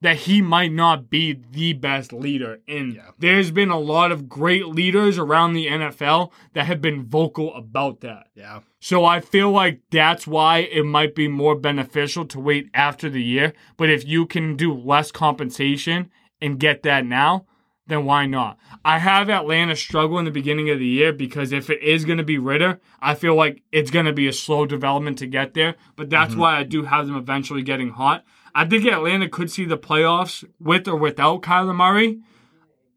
that 0.00 0.16
he 0.16 0.42
might 0.42 0.72
not 0.72 1.08
be 1.08 1.32
the 1.50 1.72
best 1.74 2.12
leader. 2.12 2.60
And 2.68 2.94
Yeah. 2.94 3.10
there's 3.18 3.50
been 3.50 3.70
a 3.70 3.78
lot 3.78 4.12
of 4.12 4.28
great 4.28 4.66
leaders 4.68 5.18
around 5.18 5.52
the 5.54 5.66
NFL 5.66 6.30
that 6.52 6.66
have 6.66 6.80
been 6.82 7.04
vocal 7.04 7.54
about 7.54 8.00
that. 8.00 8.28
Yeah. 8.34 8.60
So 8.84 9.06
I 9.06 9.20
feel 9.20 9.50
like 9.50 9.80
that's 9.90 10.26
why 10.26 10.58
it 10.58 10.84
might 10.84 11.14
be 11.14 11.26
more 11.26 11.54
beneficial 11.56 12.26
to 12.26 12.38
wait 12.38 12.68
after 12.74 13.08
the 13.08 13.22
year. 13.22 13.54
But 13.78 13.88
if 13.88 14.06
you 14.06 14.26
can 14.26 14.56
do 14.56 14.74
less 14.74 15.10
compensation 15.10 16.10
and 16.42 16.60
get 16.60 16.82
that 16.82 17.06
now, 17.06 17.46
then 17.86 18.04
why 18.04 18.26
not? 18.26 18.58
I 18.84 18.98
have 18.98 19.30
Atlanta 19.30 19.74
struggle 19.74 20.18
in 20.18 20.26
the 20.26 20.30
beginning 20.30 20.68
of 20.68 20.80
the 20.80 20.86
year 20.86 21.14
because 21.14 21.50
if 21.50 21.70
it 21.70 21.82
is 21.82 22.04
going 22.04 22.18
to 22.18 22.24
be 22.24 22.36
Ridder, 22.36 22.78
I 23.00 23.14
feel 23.14 23.34
like 23.34 23.62
it's 23.72 23.90
going 23.90 24.04
to 24.04 24.12
be 24.12 24.28
a 24.28 24.34
slow 24.34 24.66
development 24.66 25.16
to 25.20 25.26
get 25.26 25.54
there. 25.54 25.76
But 25.96 26.10
that's 26.10 26.32
mm-hmm. 26.32 26.40
why 26.40 26.58
I 26.58 26.62
do 26.62 26.82
have 26.82 27.06
them 27.06 27.16
eventually 27.16 27.62
getting 27.62 27.92
hot. 27.92 28.22
I 28.54 28.66
think 28.66 28.84
Atlanta 28.84 29.30
could 29.30 29.50
see 29.50 29.64
the 29.64 29.78
playoffs 29.78 30.44
with 30.60 30.86
or 30.86 30.96
without 30.96 31.40
Kyler 31.40 31.74
Murray. 31.74 32.20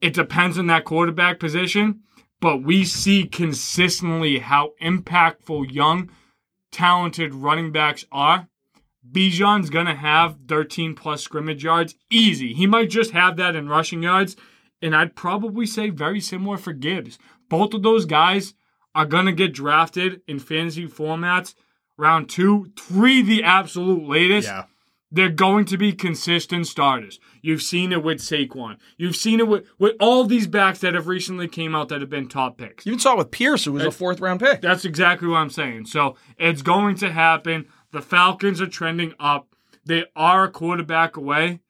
It 0.02 0.14
depends 0.14 0.60
on 0.60 0.68
that 0.68 0.84
quarterback 0.84 1.40
position, 1.40 2.02
but 2.40 2.64
we 2.64 2.84
see 2.84 3.26
consistently 3.26 4.40
how 4.40 4.74
impactful 4.82 5.72
young, 5.72 6.10
talented 6.72 7.34
running 7.34 7.72
backs 7.72 8.06
are. 8.12 8.48
Bijan's 9.10 9.70
gonna 9.70 9.96
have 9.96 10.38
13 10.48 10.94
plus 10.94 11.22
scrimmage 11.24 11.64
yards 11.64 11.96
easy. 12.10 12.54
He 12.54 12.68
might 12.68 12.90
just 12.90 13.12
have 13.12 13.38
that 13.38 13.56
in 13.56 13.70
rushing 13.70 14.04
yards, 14.04 14.36
and 14.82 14.96
I'd 14.96 15.16
probably 15.16 15.66
say 15.66 15.90
very 15.90 16.20
similar 16.20 16.58
for 16.58 16.74
Gibbs. 16.74 17.18
Both 17.50 17.74
of 17.74 17.84
those 17.84 18.06
guys 18.06 18.54
are 18.94 19.06
gonna 19.06 19.32
get 19.32 19.54
drafted 19.54 20.22
in 20.28 20.40
fantasy 20.40 20.88
formats 20.88 21.56
round 21.98 22.30
two, 22.30 22.72
three, 22.78 23.22
the 23.22 23.44
absolute 23.44 24.08
latest. 24.08 24.48
Yeah. 24.48 24.66
They're 25.10 25.30
going 25.30 25.66
to 25.66 25.78
be 25.78 25.94
consistent 25.94 26.68
starters. 26.68 27.20
You've 27.42 27.62
seen 27.62 27.94
it 27.94 28.04
with 28.04 28.18
Saquon. 28.18 28.78
You've 28.98 29.16
seen 29.16 29.40
it 29.40 29.48
with, 29.48 29.68
with 29.80 29.96
all 30.02 30.26
these 30.26 30.48
backs 30.48 30.80
that 30.80 30.96
have 30.96 31.08
recently 31.08 31.48
came 31.48 31.76
out 31.76 31.90
that 31.90 32.02
have 32.02 32.10
been 32.10 32.28
top 32.28 32.58
picks. 32.58 32.86
You 32.86 32.92
even 32.92 33.00
saw 33.00 33.14
it 33.14 33.20
with 33.20 33.32
Pierce, 33.32 33.64
who 33.66 33.74
was 33.74 33.86
a 33.86 33.92
fourth 33.92 34.20
round 34.20 34.42
pick. 34.42 34.62
That's 34.62 34.84
exactly 34.84 35.30
what 35.30 35.38
I'm 35.38 35.50
saying. 35.50 35.86
So 35.86 36.18
it's 36.38 36.62
going 36.62 36.96
to 36.98 37.12
happen. 37.12 37.68
The 37.92 38.02
Falcons 38.02 38.60
are 38.60 38.68
trending 38.68 39.14
up. 39.20 39.48
They 39.86 40.06
are 40.16 40.44
a 40.44 40.52
quarterback 40.52 41.16
away, 41.16 41.62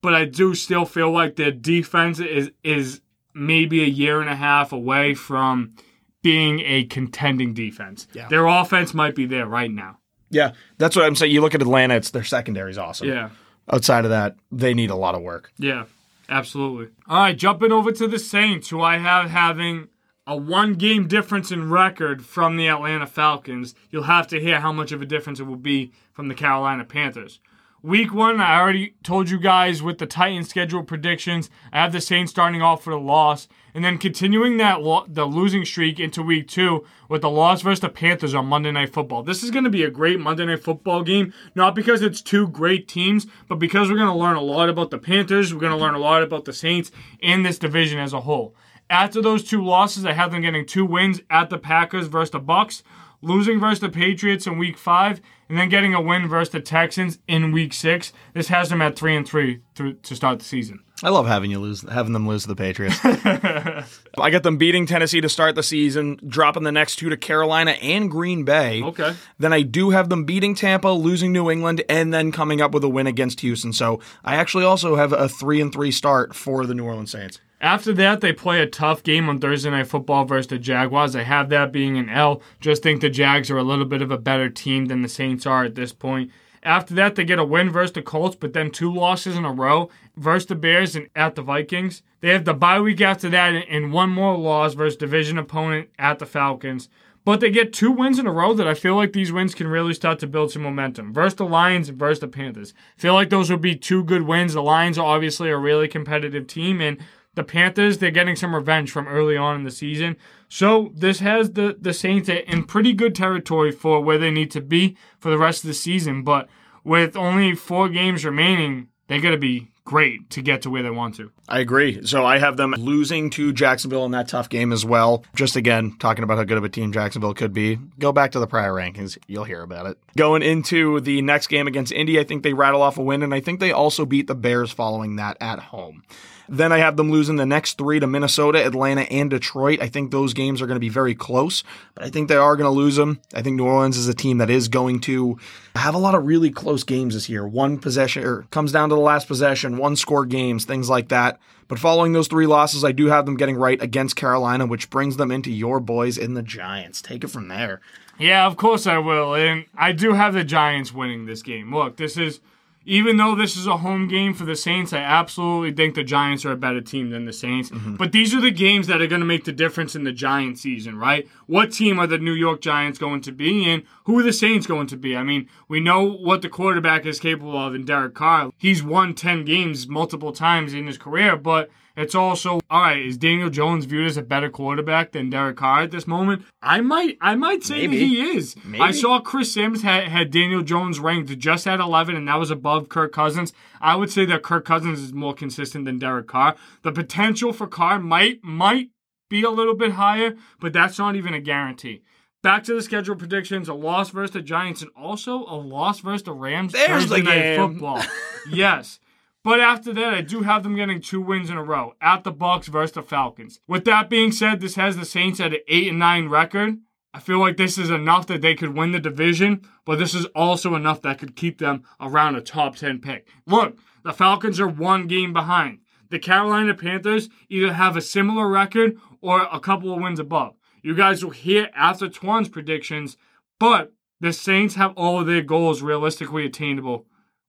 but 0.00 0.14
I 0.14 0.24
do 0.24 0.54
still 0.54 0.86
feel 0.86 1.10
like 1.10 1.36
their 1.36 1.50
defense 1.52 2.18
is 2.18 2.50
is 2.64 3.02
maybe 3.34 3.82
a 3.82 3.86
year 3.86 4.22
and 4.22 4.30
a 4.30 4.36
half 4.36 4.72
away 4.72 5.12
from 5.12 5.74
being 6.22 6.60
a 6.60 6.84
contending 6.84 7.52
defense. 7.52 8.08
Yeah. 8.12 8.28
Their 8.28 8.46
offense 8.46 8.94
might 8.94 9.14
be 9.14 9.26
there 9.26 9.46
right 9.46 9.70
now. 9.70 9.98
Yeah. 10.30 10.52
That's 10.78 10.96
what 10.96 11.04
I'm 11.04 11.16
saying. 11.16 11.32
You 11.32 11.40
look 11.40 11.54
at 11.54 11.62
Atlanta, 11.62 11.94
it's 11.96 12.10
their 12.10 12.24
secondary's 12.24 12.78
awesome. 12.78 13.08
Yeah. 13.08 13.30
Outside 13.70 14.04
of 14.04 14.10
that, 14.10 14.36
they 14.50 14.72
need 14.72 14.90
a 14.90 14.96
lot 14.96 15.14
of 15.14 15.20
work. 15.20 15.52
Yeah, 15.58 15.84
absolutely. 16.28 16.88
All 17.06 17.20
right, 17.20 17.36
jumping 17.36 17.70
over 17.70 17.92
to 17.92 18.08
the 18.08 18.18
Saints, 18.18 18.70
who 18.70 18.80
I 18.80 18.96
have 18.96 19.30
having 19.30 19.88
a 20.26 20.36
one 20.36 20.74
game 20.74 21.06
difference 21.06 21.52
in 21.52 21.68
record 21.70 22.24
from 22.24 22.56
the 22.56 22.66
Atlanta 22.68 23.06
Falcons. 23.06 23.74
You'll 23.90 24.04
have 24.04 24.26
to 24.28 24.40
hear 24.40 24.60
how 24.60 24.72
much 24.72 24.90
of 24.90 25.02
a 25.02 25.06
difference 25.06 25.38
it 25.38 25.44
will 25.44 25.56
be 25.56 25.92
from 26.12 26.28
the 26.28 26.34
Carolina 26.34 26.84
Panthers. 26.84 27.40
Week 27.82 28.12
one, 28.12 28.40
I 28.40 28.58
already 28.58 28.94
told 29.02 29.28
you 29.28 29.38
guys 29.38 29.82
with 29.82 29.98
the 29.98 30.06
Titans 30.06 30.48
schedule 30.48 30.82
predictions. 30.82 31.50
I 31.70 31.82
have 31.82 31.92
the 31.92 32.00
Saints 32.00 32.32
starting 32.32 32.62
off 32.62 32.86
with 32.86 32.96
a 32.96 32.98
loss, 32.98 33.48
and 33.74 33.84
then 33.84 33.98
continuing 33.98 34.56
that 34.56 34.82
lo- 34.82 35.04
the 35.08 35.24
losing 35.24 35.64
streak 35.64 36.00
into 36.00 36.22
week 36.22 36.48
two 36.48 36.86
with 37.08 37.22
the 37.22 37.30
loss 37.30 37.62
versus 37.62 37.80
the 37.80 37.88
Panthers 37.88 38.34
on 38.34 38.46
Monday 38.46 38.70
Night 38.70 38.92
Football. 38.92 39.22
This 39.22 39.42
is 39.42 39.50
going 39.50 39.64
to 39.64 39.70
be 39.70 39.82
a 39.84 39.90
great 39.90 40.20
Monday 40.20 40.46
Night 40.46 40.62
Football 40.62 41.02
game, 41.02 41.32
not 41.54 41.74
because 41.74 42.02
it's 42.02 42.22
two 42.22 42.48
great 42.48 42.88
teams, 42.88 43.26
but 43.48 43.58
because 43.58 43.88
we're 43.88 43.96
going 43.96 44.08
to 44.08 44.14
learn 44.14 44.36
a 44.36 44.40
lot 44.40 44.68
about 44.68 44.90
the 44.90 44.98
Panthers. 44.98 45.52
We're 45.52 45.60
going 45.60 45.72
to 45.72 45.78
learn 45.78 45.94
a 45.94 45.98
lot 45.98 46.22
about 46.22 46.44
the 46.44 46.52
Saints 46.52 46.90
and 47.22 47.44
this 47.44 47.58
division 47.58 47.98
as 47.98 48.12
a 48.12 48.20
whole. 48.20 48.54
After 48.90 49.20
those 49.20 49.44
two 49.44 49.62
losses, 49.62 50.06
I 50.06 50.12
have 50.12 50.32
them 50.32 50.40
getting 50.40 50.64
two 50.64 50.86
wins 50.86 51.20
at 51.28 51.50
the 51.50 51.58
Packers 51.58 52.06
versus 52.06 52.30
the 52.30 52.40
Bucs, 52.40 52.82
losing 53.20 53.60
versus 53.60 53.80
the 53.80 53.88
Patriots 53.90 54.46
in 54.46 54.58
week 54.58 54.78
five, 54.78 55.20
and 55.48 55.58
then 55.58 55.68
getting 55.68 55.94
a 55.94 56.00
win 56.00 56.26
versus 56.28 56.52
the 56.52 56.60
Texans 56.60 57.18
in 57.28 57.52
week 57.52 57.72
six. 57.72 58.12
This 58.32 58.48
has 58.48 58.70
them 58.70 58.80
at 58.80 58.96
three 58.96 59.14
and 59.14 59.26
three 59.26 59.60
to, 59.74 59.94
to 59.94 60.16
start 60.16 60.38
the 60.38 60.44
season. 60.44 60.80
I 61.02 61.10
love 61.10 61.26
having 61.26 61.50
you 61.50 61.60
lose, 61.60 61.88
having 61.88 62.12
them 62.12 62.26
lose 62.26 62.42
to 62.42 62.48
the 62.48 62.56
Patriots. 62.56 62.98
I 63.04 64.30
got 64.30 64.42
them 64.42 64.56
beating 64.56 64.86
Tennessee 64.86 65.20
to 65.20 65.28
start 65.28 65.54
the 65.54 65.62
season, 65.62 66.18
dropping 66.26 66.64
the 66.64 66.72
next 66.72 66.96
two 66.96 67.08
to 67.08 67.16
Carolina 67.16 67.72
and 67.72 68.10
Green 68.10 68.44
Bay. 68.44 68.82
Okay. 68.82 69.14
Then 69.38 69.52
I 69.52 69.62
do 69.62 69.90
have 69.90 70.08
them 70.08 70.24
beating 70.24 70.54
Tampa, 70.54 70.88
losing 70.88 71.32
New 71.32 71.50
England, 71.50 71.84
and 71.88 72.12
then 72.12 72.32
coming 72.32 72.60
up 72.60 72.72
with 72.72 72.82
a 72.82 72.88
win 72.88 73.06
against 73.06 73.40
Houston. 73.40 73.72
So 73.72 74.00
I 74.24 74.34
actually 74.34 74.64
also 74.64 74.96
have 74.96 75.12
a 75.12 75.28
three 75.28 75.60
and 75.60 75.72
three 75.72 75.92
start 75.92 76.34
for 76.34 76.66
the 76.66 76.74
New 76.74 76.84
Orleans 76.84 77.12
Saints. 77.12 77.40
After 77.60 77.92
that, 77.94 78.20
they 78.20 78.32
play 78.32 78.60
a 78.60 78.66
tough 78.66 79.02
game 79.02 79.28
on 79.28 79.40
Thursday 79.40 79.70
Night 79.70 79.88
Football 79.88 80.24
versus 80.24 80.46
the 80.46 80.58
Jaguars. 80.58 81.16
I 81.16 81.24
have 81.24 81.48
that 81.48 81.72
being 81.72 81.98
an 81.98 82.08
L. 82.08 82.40
Just 82.60 82.84
think 82.84 83.00
the 83.00 83.10
Jags 83.10 83.50
are 83.50 83.58
a 83.58 83.64
little 83.64 83.84
bit 83.84 84.02
of 84.02 84.12
a 84.12 84.18
better 84.18 84.48
team 84.48 84.86
than 84.86 85.02
the 85.02 85.08
Saints 85.08 85.44
are 85.44 85.64
at 85.64 85.74
this 85.74 85.92
point. 85.92 86.30
After 86.62 86.94
that, 86.94 87.14
they 87.14 87.24
get 87.24 87.38
a 87.38 87.44
win 87.44 87.70
versus 87.70 87.92
the 87.92 88.02
Colts, 88.02 88.36
but 88.36 88.52
then 88.52 88.70
two 88.70 88.92
losses 88.92 89.36
in 89.36 89.44
a 89.44 89.52
row 89.52 89.90
versus 90.16 90.46
the 90.46 90.54
Bears 90.54 90.96
and 90.96 91.08
at 91.14 91.34
the 91.34 91.42
Vikings. 91.42 92.02
They 92.20 92.30
have 92.30 92.44
the 92.44 92.54
bye 92.54 92.80
week 92.80 93.00
after 93.00 93.28
that 93.30 93.54
and 93.68 93.92
one 93.92 94.10
more 94.10 94.36
loss 94.36 94.74
versus 94.74 94.96
division 94.96 95.38
opponent 95.38 95.88
at 95.98 96.18
the 96.18 96.26
Falcons. 96.26 96.88
But 97.24 97.40
they 97.40 97.50
get 97.50 97.74
two 97.74 97.90
wins 97.90 98.18
in 98.18 98.26
a 98.26 98.32
row 98.32 98.54
that 98.54 98.66
I 98.66 98.72
feel 98.72 98.96
like 98.96 99.12
these 99.12 99.30
wins 99.30 99.54
can 99.54 99.68
really 99.68 99.92
start 99.92 100.18
to 100.20 100.26
build 100.26 100.50
some 100.50 100.62
momentum. 100.62 101.12
Versus 101.12 101.34
the 101.34 101.44
Lions 101.44 101.90
and 101.90 101.98
versus 101.98 102.20
the 102.20 102.28
Panthers. 102.28 102.72
feel 102.96 103.12
like 103.12 103.28
those 103.28 103.50
would 103.50 103.60
be 103.60 103.76
two 103.76 104.02
good 104.02 104.22
wins. 104.22 104.54
The 104.54 104.62
Lions 104.62 104.96
are 104.96 105.04
obviously 105.04 105.50
a 105.50 105.58
really 105.58 105.88
competitive 105.88 106.46
team, 106.46 106.80
and 106.80 106.96
the 107.34 107.44
Panthers, 107.44 107.98
they're 107.98 108.10
getting 108.10 108.36
some 108.36 108.54
revenge 108.54 108.90
from 108.90 109.06
early 109.06 109.36
on 109.36 109.56
in 109.56 109.64
the 109.64 109.70
season. 109.70 110.16
So 110.48 110.92
this 110.94 111.20
has 111.20 111.52
the, 111.52 111.76
the 111.80 111.92
Saints 111.92 112.28
in 112.28 112.64
pretty 112.64 112.92
good 112.92 113.14
territory 113.14 113.70
for 113.70 114.00
where 114.00 114.18
they 114.18 114.30
need 114.30 114.50
to 114.52 114.60
be 114.60 114.96
for 115.18 115.30
the 115.30 115.38
rest 115.38 115.62
of 115.62 115.68
the 115.68 115.74
season. 115.74 116.22
But 116.22 116.48
with 116.84 117.16
only 117.16 117.54
four 117.54 117.88
games 117.88 118.24
remaining, 118.24 118.88
they 119.08 119.20
got 119.20 119.30
to 119.30 119.38
be 119.38 119.70
great 119.84 120.28
to 120.28 120.42
get 120.42 120.60
to 120.60 120.68
where 120.68 120.82
they 120.82 120.90
want 120.90 121.14
to. 121.14 121.32
I 121.48 121.60
agree. 121.60 122.04
So 122.04 122.24
I 122.26 122.38
have 122.38 122.58
them 122.58 122.72
losing 122.72 123.30
to 123.30 123.54
Jacksonville 123.54 124.04
in 124.04 124.10
that 124.10 124.28
tough 124.28 124.50
game 124.50 124.70
as 124.70 124.84
well. 124.84 125.24
Just 125.34 125.56
again, 125.56 125.96
talking 125.98 126.24
about 126.24 126.36
how 126.36 126.44
good 126.44 126.58
of 126.58 126.64
a 126.64 126.68
team 126.68 126.92
Jacksonville 126.92 127.32
could 127.32 127.54
be. 127.54 127.78
Go 127.98 128.12
back 128.12 128.32
to 128.32 128.38
the 128.38 128.46
prior 128.46 128.72
rankings. 128.72 129.16
You'll 129.28 129.44
hear 129.44 129.62
about 129.62 129.86
it. 129.86 129.98
Going 130.14 130.42
into 130.42 131.00
the 131.00 131.22
next 131.22 131.46
game 131.46 131.66
against 131.66 131.90
Indy, 131.90 132.20
I 132.20 132.24
think 132.24 132.42
they 132.42 132.52
rattle 132.52 132.82
off 132.82 132.98
a 132.98 133.02
win, 133.02 133.22
and 133.22 133.32
I 133.32 133.40
think 133.40 133.60
they 133.60 133.72
also 133.72 134.04
beat 134.04 134.26
the 134.26 134.34
Bears 134.34 134.70
following 134.70 135.16
that 135.16 135.38
at 135.40 135.58
home. 135.58 136.02
Then 136.48 136.72
I 136.72 136.78
have 136.78 136.96
them 136.96 137.10
losing 137.10 137.36
the 137.36 137.44
next 137.44 137.76
three 137.76 138.00
to 138.00 138.06
Minnesota, 138.06 138.64
Atlanta, 138.64 139.02
and 139.02 139.28
Detroit. 139.28 139.80
I 139.82 139.88
think 139.88 140.10
those 140.10 140.32
games 140.32 140.62
are 140.62 140.66
going 140.66 140.76
to 140.76 140.80
be 140.80 140.88
very 140.88 141.14
close, 141.14 141.62
but 141.94 142.04
I 142.04 142.10
think 142.10 142.28
they 142.28 142.36
are 142.36 142.56
going 142.56 142.70
to 142.70 142.76
lose 142.76 142.96
them. 142.96 143.20
I 143.34 143.42
think 143.42 143.56
New 143.56 143.66
Orleans 143.66 143.98
is 143.98 144.08
a 144.08 144.14
team 144.14 144.38
that 144.38 144.48
is 144.48 144.68
going 144.68 145.00
to 145.00 145.38
have 145.74 145.94
a 145.94 145.98
lot 145.98 146.14
of 146.14 146.26
really 146.26 146.50
close 146.50 146.84
games 146.84 147.14
this 147.14 147.28
year. 147.28 147.46
One 147.46 147.78
possession 147.78 148.24
or 148.24 148.42
comes 148.50 148.72
down 148.72 148.88
to 148.88 148.94
the 148.94 149.00
last 149.00 149.28
possession, 149.28 149.76
one 149.76 149.94
score 149.94 150.24
games, 150.24 150.64
things 150.64 150.88
like 150.88 151.08
that. 151.08 151.38
But 151.68 151.78
following 151.78 152.14
those 152.14 152.28
three 152.28 152.46
losses, 152.46 152.82
I 152.82 152.92
do 152.92 153.06
have 153.06 153.26
them 153.26 153.36
getting 153.36 153.56
right 153.56 153.80
against 153.82 154.16
Carolina, 154.16 154.64
which 154.64 154.88
brings 154.88 155.18
them 155.18 155.30
into 155.30 155.50
your 155.50 155.80
boys 155.80 156.16
in 156.16 156.32
the 156.32 156.42
Giants. 156.42 157.02
Take 157.02 157.24
it 157.24 157.28
from 157.28 157.48
there. 157.48 157.82
Yeah, 158.18 158.46
of 158.46 158.56
course 158.56 158.86
I 158.86 158.96
will. 158.98 159.34
And 159.34 159.66
I 159.76 159.92
do 159.92 160.14
have 160.14 160.32
the 160.32 160.44
Giants 160.44 160.94
winning 160.94 161.26
this 161.26 161.42
game. 161.42 161.74
Look, 161.74 161.98
this 161.98 162.16
is 162.16 162.40
even 162.88 163.18
though 163.18 163.34
this 163.34 163.54
is 163.54 163.66
a 163.66 163.76
home 163.76 164.08
game 164.08 164.32
for 164.32 164.46
the 164.46 164.56
Saints, 164.56 164.94
I 164.94 165.00
absolutely 165.00 165.72
think 165.72 165.94
the 165.94 166.02
Giants 166.02 166.46
are 166.46 166.52
a 166.52 166.56
better 166.56 166.80
team 166.80 167.10
than 167.10 167.26
the 167.26 167.34
Saints. 167.34 167.68
Mm-hmm. 167.68 167.96
But 167.96 168.12
these 168.12 168.34
are 168.34 168.40
the 168.40 168.50
games 168.50 168.86
that 168.86 169.02
are 169.02 169.06
going 169.06 169.20
to 169.20 169.26
make 169.26 169.44
the 169.44 169.52
difference 169.52 169.94
in 169.94 170.04
the 170.04 170.12
Giant 170.12 170.58
season, 170.58 170.98
right? 170.98 171.28
What 171.46 171.70
team 171.70 171.98
are 171.98 172.06
the 172.06 172.16
New 172.16 172.32
York 172.32 172.62
Giants 172.62 172.98
going 172.98 173.20
to 173.20 173.32
be, 173.32 173.68
in? 173.68 173.82
who 174.04 174.18
are 174.18 174.22
the 174.22 174.32
Saints 174.32 174.66
going 174.66 174.86
to 174.86 174.96
be? 174.96 175.14
I 175.14 175.22
mean, 175.22 175.50
we 175.68 175.80
know 175.80 176.02
what 176.02 176.40
the 176.40 176.48
quarterback 176.48 177.04
is 177.04 177.20
capable 177.20 177.58
of 177.58 177.74
in 177.74 177.84
Derek 177.84 178.14
Carr. 178.14 178.52
He's 178.56 178.82
won 178.82 179.12
10 179.12 179.44
games 179.44 179.86
multiple 179.86 180.32
times 180.32 180.72
in 180.72 180.86
his 180.86 180.96
career, 180.96 181.36
but 181.36 181.68
It's 181.98 182.14
also 182.14 182.60
all 182.70 182.82
right. 182.82 183.04
Is 183.04 183.18
Daniel 183.18 183.50
Jones 183.50 183.84
viewed 183.84 184.06
as 184.06 184.16
a 184.16 184.22
better 184.22 184.48
quarterback 184.48 185.10
than 185.10 185.30
Derek 185.30 185.56
Carr 185.56 185.82
at 185.82 185.90
this 185.90 186.06
moment? 186.06 186.44
I 186.62 186.80
might, 186.80 187.18
I 187.20 187.34
might 187.34 187.64
say 187.64 187.88
Maybe. 187.88 187.98
that 187.98 188.04
he 188.04 188.36
is. 188.36 188.54
Maybe. 188.64 188.80
I 188.80 188.92
saw 188.92 189.18
Chris 189.20 189.52
Sims 189.52 189.82
had, 189.82 190.04
had 190.04 190.30
Daniel 190.30 190.62
Jones 190.62 191.00
ranked 191.00 191.36
just 191.40 191.66
at 191.66 191.80
11, 191.80 192.14
and 192.14 192.28
that 192.28 192.38
was 192.38 192.52
above 192.52 192.88
Kirk 192.88 193.10
Cousins. 193.12 193.52
I 193.80 193.96
would 193.96 194.12
say 194.12 194.24
that 194.26 194.44
Kirk 194.44 194.64
Cousins 194.64 195.00
is 195.00 195.12
more 195.12 195.34
consistent 195.34 195.86
than 195.86 195.98
Derek 195.98 196.28
Carr. 196.28 196.54
The 196.82 196.92
potential 196.92 197.52
for 197.52 197.66
Carr 197.66 197.98
might 197.98 198.44
might 198.44 198.90
be 199.28 199.42
a 199.42 199.50
little 199.50 199.74
bit 199.74 199.92
higher, 199.92 200.36
but 200.60 200.72
that's 200.72 201.00
not 201.00 201.16
even 201.16 201.34
a 201.34 201.40
guarantee. 201.40 202.02
Back 202.44 202.62
to 202.64 202.74
the 202.74 202.82
schedule 202.82 203.16
predictions: 203.16 203.68
a 203.68 203.74
loss 203.74 204.10
versus 204.10 204.34
the 204.34 204.42
Giants, 204.42 204.82
and 204.82 204.90
also 204.96 205.38
a 205.48 205.56
loss 205.56 205.98
versus 205.98 206.22
the 206.22 206.32
Rams. 206.32 206.74
There's 206.74 207.06
Thursday 207.06 207.16
the 207.16 207.22
night 207.24 207.42
game. 207.42 207.72
football. 207.72 208.02
yes. 208.50 209.00
But 209.48 209.60
after 209.60 209.94
that, 209.94 210.12
I 210.12 210.20
do 210.20 210.42
have 210.42 210.62
them 210.62 210.76
getting 210.76 211.00
two 211.00 211.22
wins 211.22 211.48
in 211.48 211.56
a 211.56 211.64
row 211.64 211.94
at 212.02 212.22
the 212.22 212.30
Bucs 212.30 212.66
versus 212.66 212.92
the 212.92 213.02
Falcons. 213.02 213.60
With 213.66 213.86
that 213.86 214.10
being 214.10 214.30
said, 214.30 214.60
this 214.60 214.74
has 214.74 214.98
the 214.98 215.06
Saints 215.06 215.40
at 215.40 215.54
an 215.54 215.60
eight 215.68 215.88
and 215.88 215.98
nine 215.98 216.28
record. 216.28 216.80
I 217.14 217.20
feel 217.20 217.38
like 217.38 217.56
this 217.56 217.78
is 217.78 217.88
enough 217.88 218.26
that 218.26 218.42
they 218.42 218.54
could 218.54 218.76
win 218.76 218.92
the 218.92 219.00
division, 219.00 219.62
but 219.86 219.98
this 219.98 220.12
is 220.12 220.26
also 220.34 220.74
enough 220.74 221.00
that 221.00 221.18
could 221.18 221.34
keep 221.34 221.60
them 221.60 221.82
around 221.98 222.34
a 222.34 222.42
top 222.42 222.76
10 222.76 222.98
pick. 222.98 223.26
Look, 223.46 223.78
the 224.04 224.12
Falcons 224.12 224.60
are 224.60 224.68
one 224.68 225.06
game 225.06 225.32
behind. 225.32 225.78
The 226.10 226.18
Carolina 226.18 226.74
Panthers 226.74 227.30
either 227.48 227.72
have 227.72 227.96
a 227.96 228.02
similar 228.02 228.46
record 228.46 228.98
or 229.22 229.48
a 229.50 229.60
couple 229.60 229.94
of 229.94 230.02
wins 230.02 230.20
above. 230.20 230.56
You 230.82 230.94
guys 230.94 231.24
will 231.24 231.30
hear 231.30 231.70
after 231.74 232.10
Twan's 232.10 232.50
predictions, 232.50 233.16
but 233.58 233.94
the 234.20 234.34
Saints 234.34 234.74
have 234.74 234.92
all 234.94 235.18
of 235.18 235.26
their 235.26 235.40
goals 235.40 235.80
realistically 235.80 236.44
attainable 236.44 237.06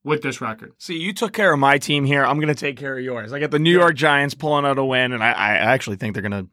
with 0.09 0.21
this 0.21 0.41
record. 0.41 0.73
See, 0.79 0.97
you 0.97 1.13
took 1.13 1.31
care 1.31 1.53
of 1.53 1.59
my 1.59 1.77
team 1.77 2.03
here. 2.03 2.25
I'm 2.25 2.37
going 2.41 2.53
to 2.53 2.59
take 2.59 2.75
care 2.75 2.97
of 2.97 3.03
yours. 3.03 3.31
I 3.31 3.39
got 3.39 3.51
the 3.51 3.59
New 3.59 3.71
York 3.71 3.95
Giants 3.95 4.33
pulling 4.33 4.65
out 4.65 4.77
a 4.77 4.83
win, 4.83 5.13
and 5.13 5.23
I, 5.23 5.29
I 5.31 5.49
actually 5.55 5.95
think 5.95 6.15
they're 6.15 6.27
going 6.27 6.49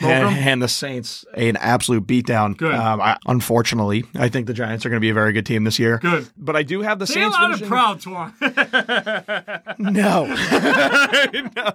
to 0.00 0.06
'em? 0.06 0.28
hand 0.28 0.62
the 0.62 0.68
Saints 0.68 1.24
an 1.34 1.56
absolute 1.56 2.06
beatdown. 2.06 2.56
Good. 2.56 2.74
Um, 2.74 3.00
I, 3.00 3.16
unfortunately, 3.26 4.04
I 4.14 4.28
think 4.28 4.46
the 4.46 4.52
Giants 4.54 4.86
are 4.86 4.90
going 4.90 4.98
to 4.98 5.04
be 5.04 5.08
a 5.10 5.14
very 5.14 5.32
good 5.32 5.46
team 5.46 5.64
this 5.64 5.78
year. 5.78 5.98
Good. 5.98 6.28
But 6.36 6.54
I 6.54 6.62
do 6.62 6.82
have 6.82 6.98
the 7.00 7.06
Say 7.06 7.20
a 7.22 7.24
Saints. 7.24 7.36
lot 7.36 7.62
of 7.62 7.68
proud, 7.68 8.00
Twan. 8.00 9.74
No. 9.78 10.26
no, 11.56 11.72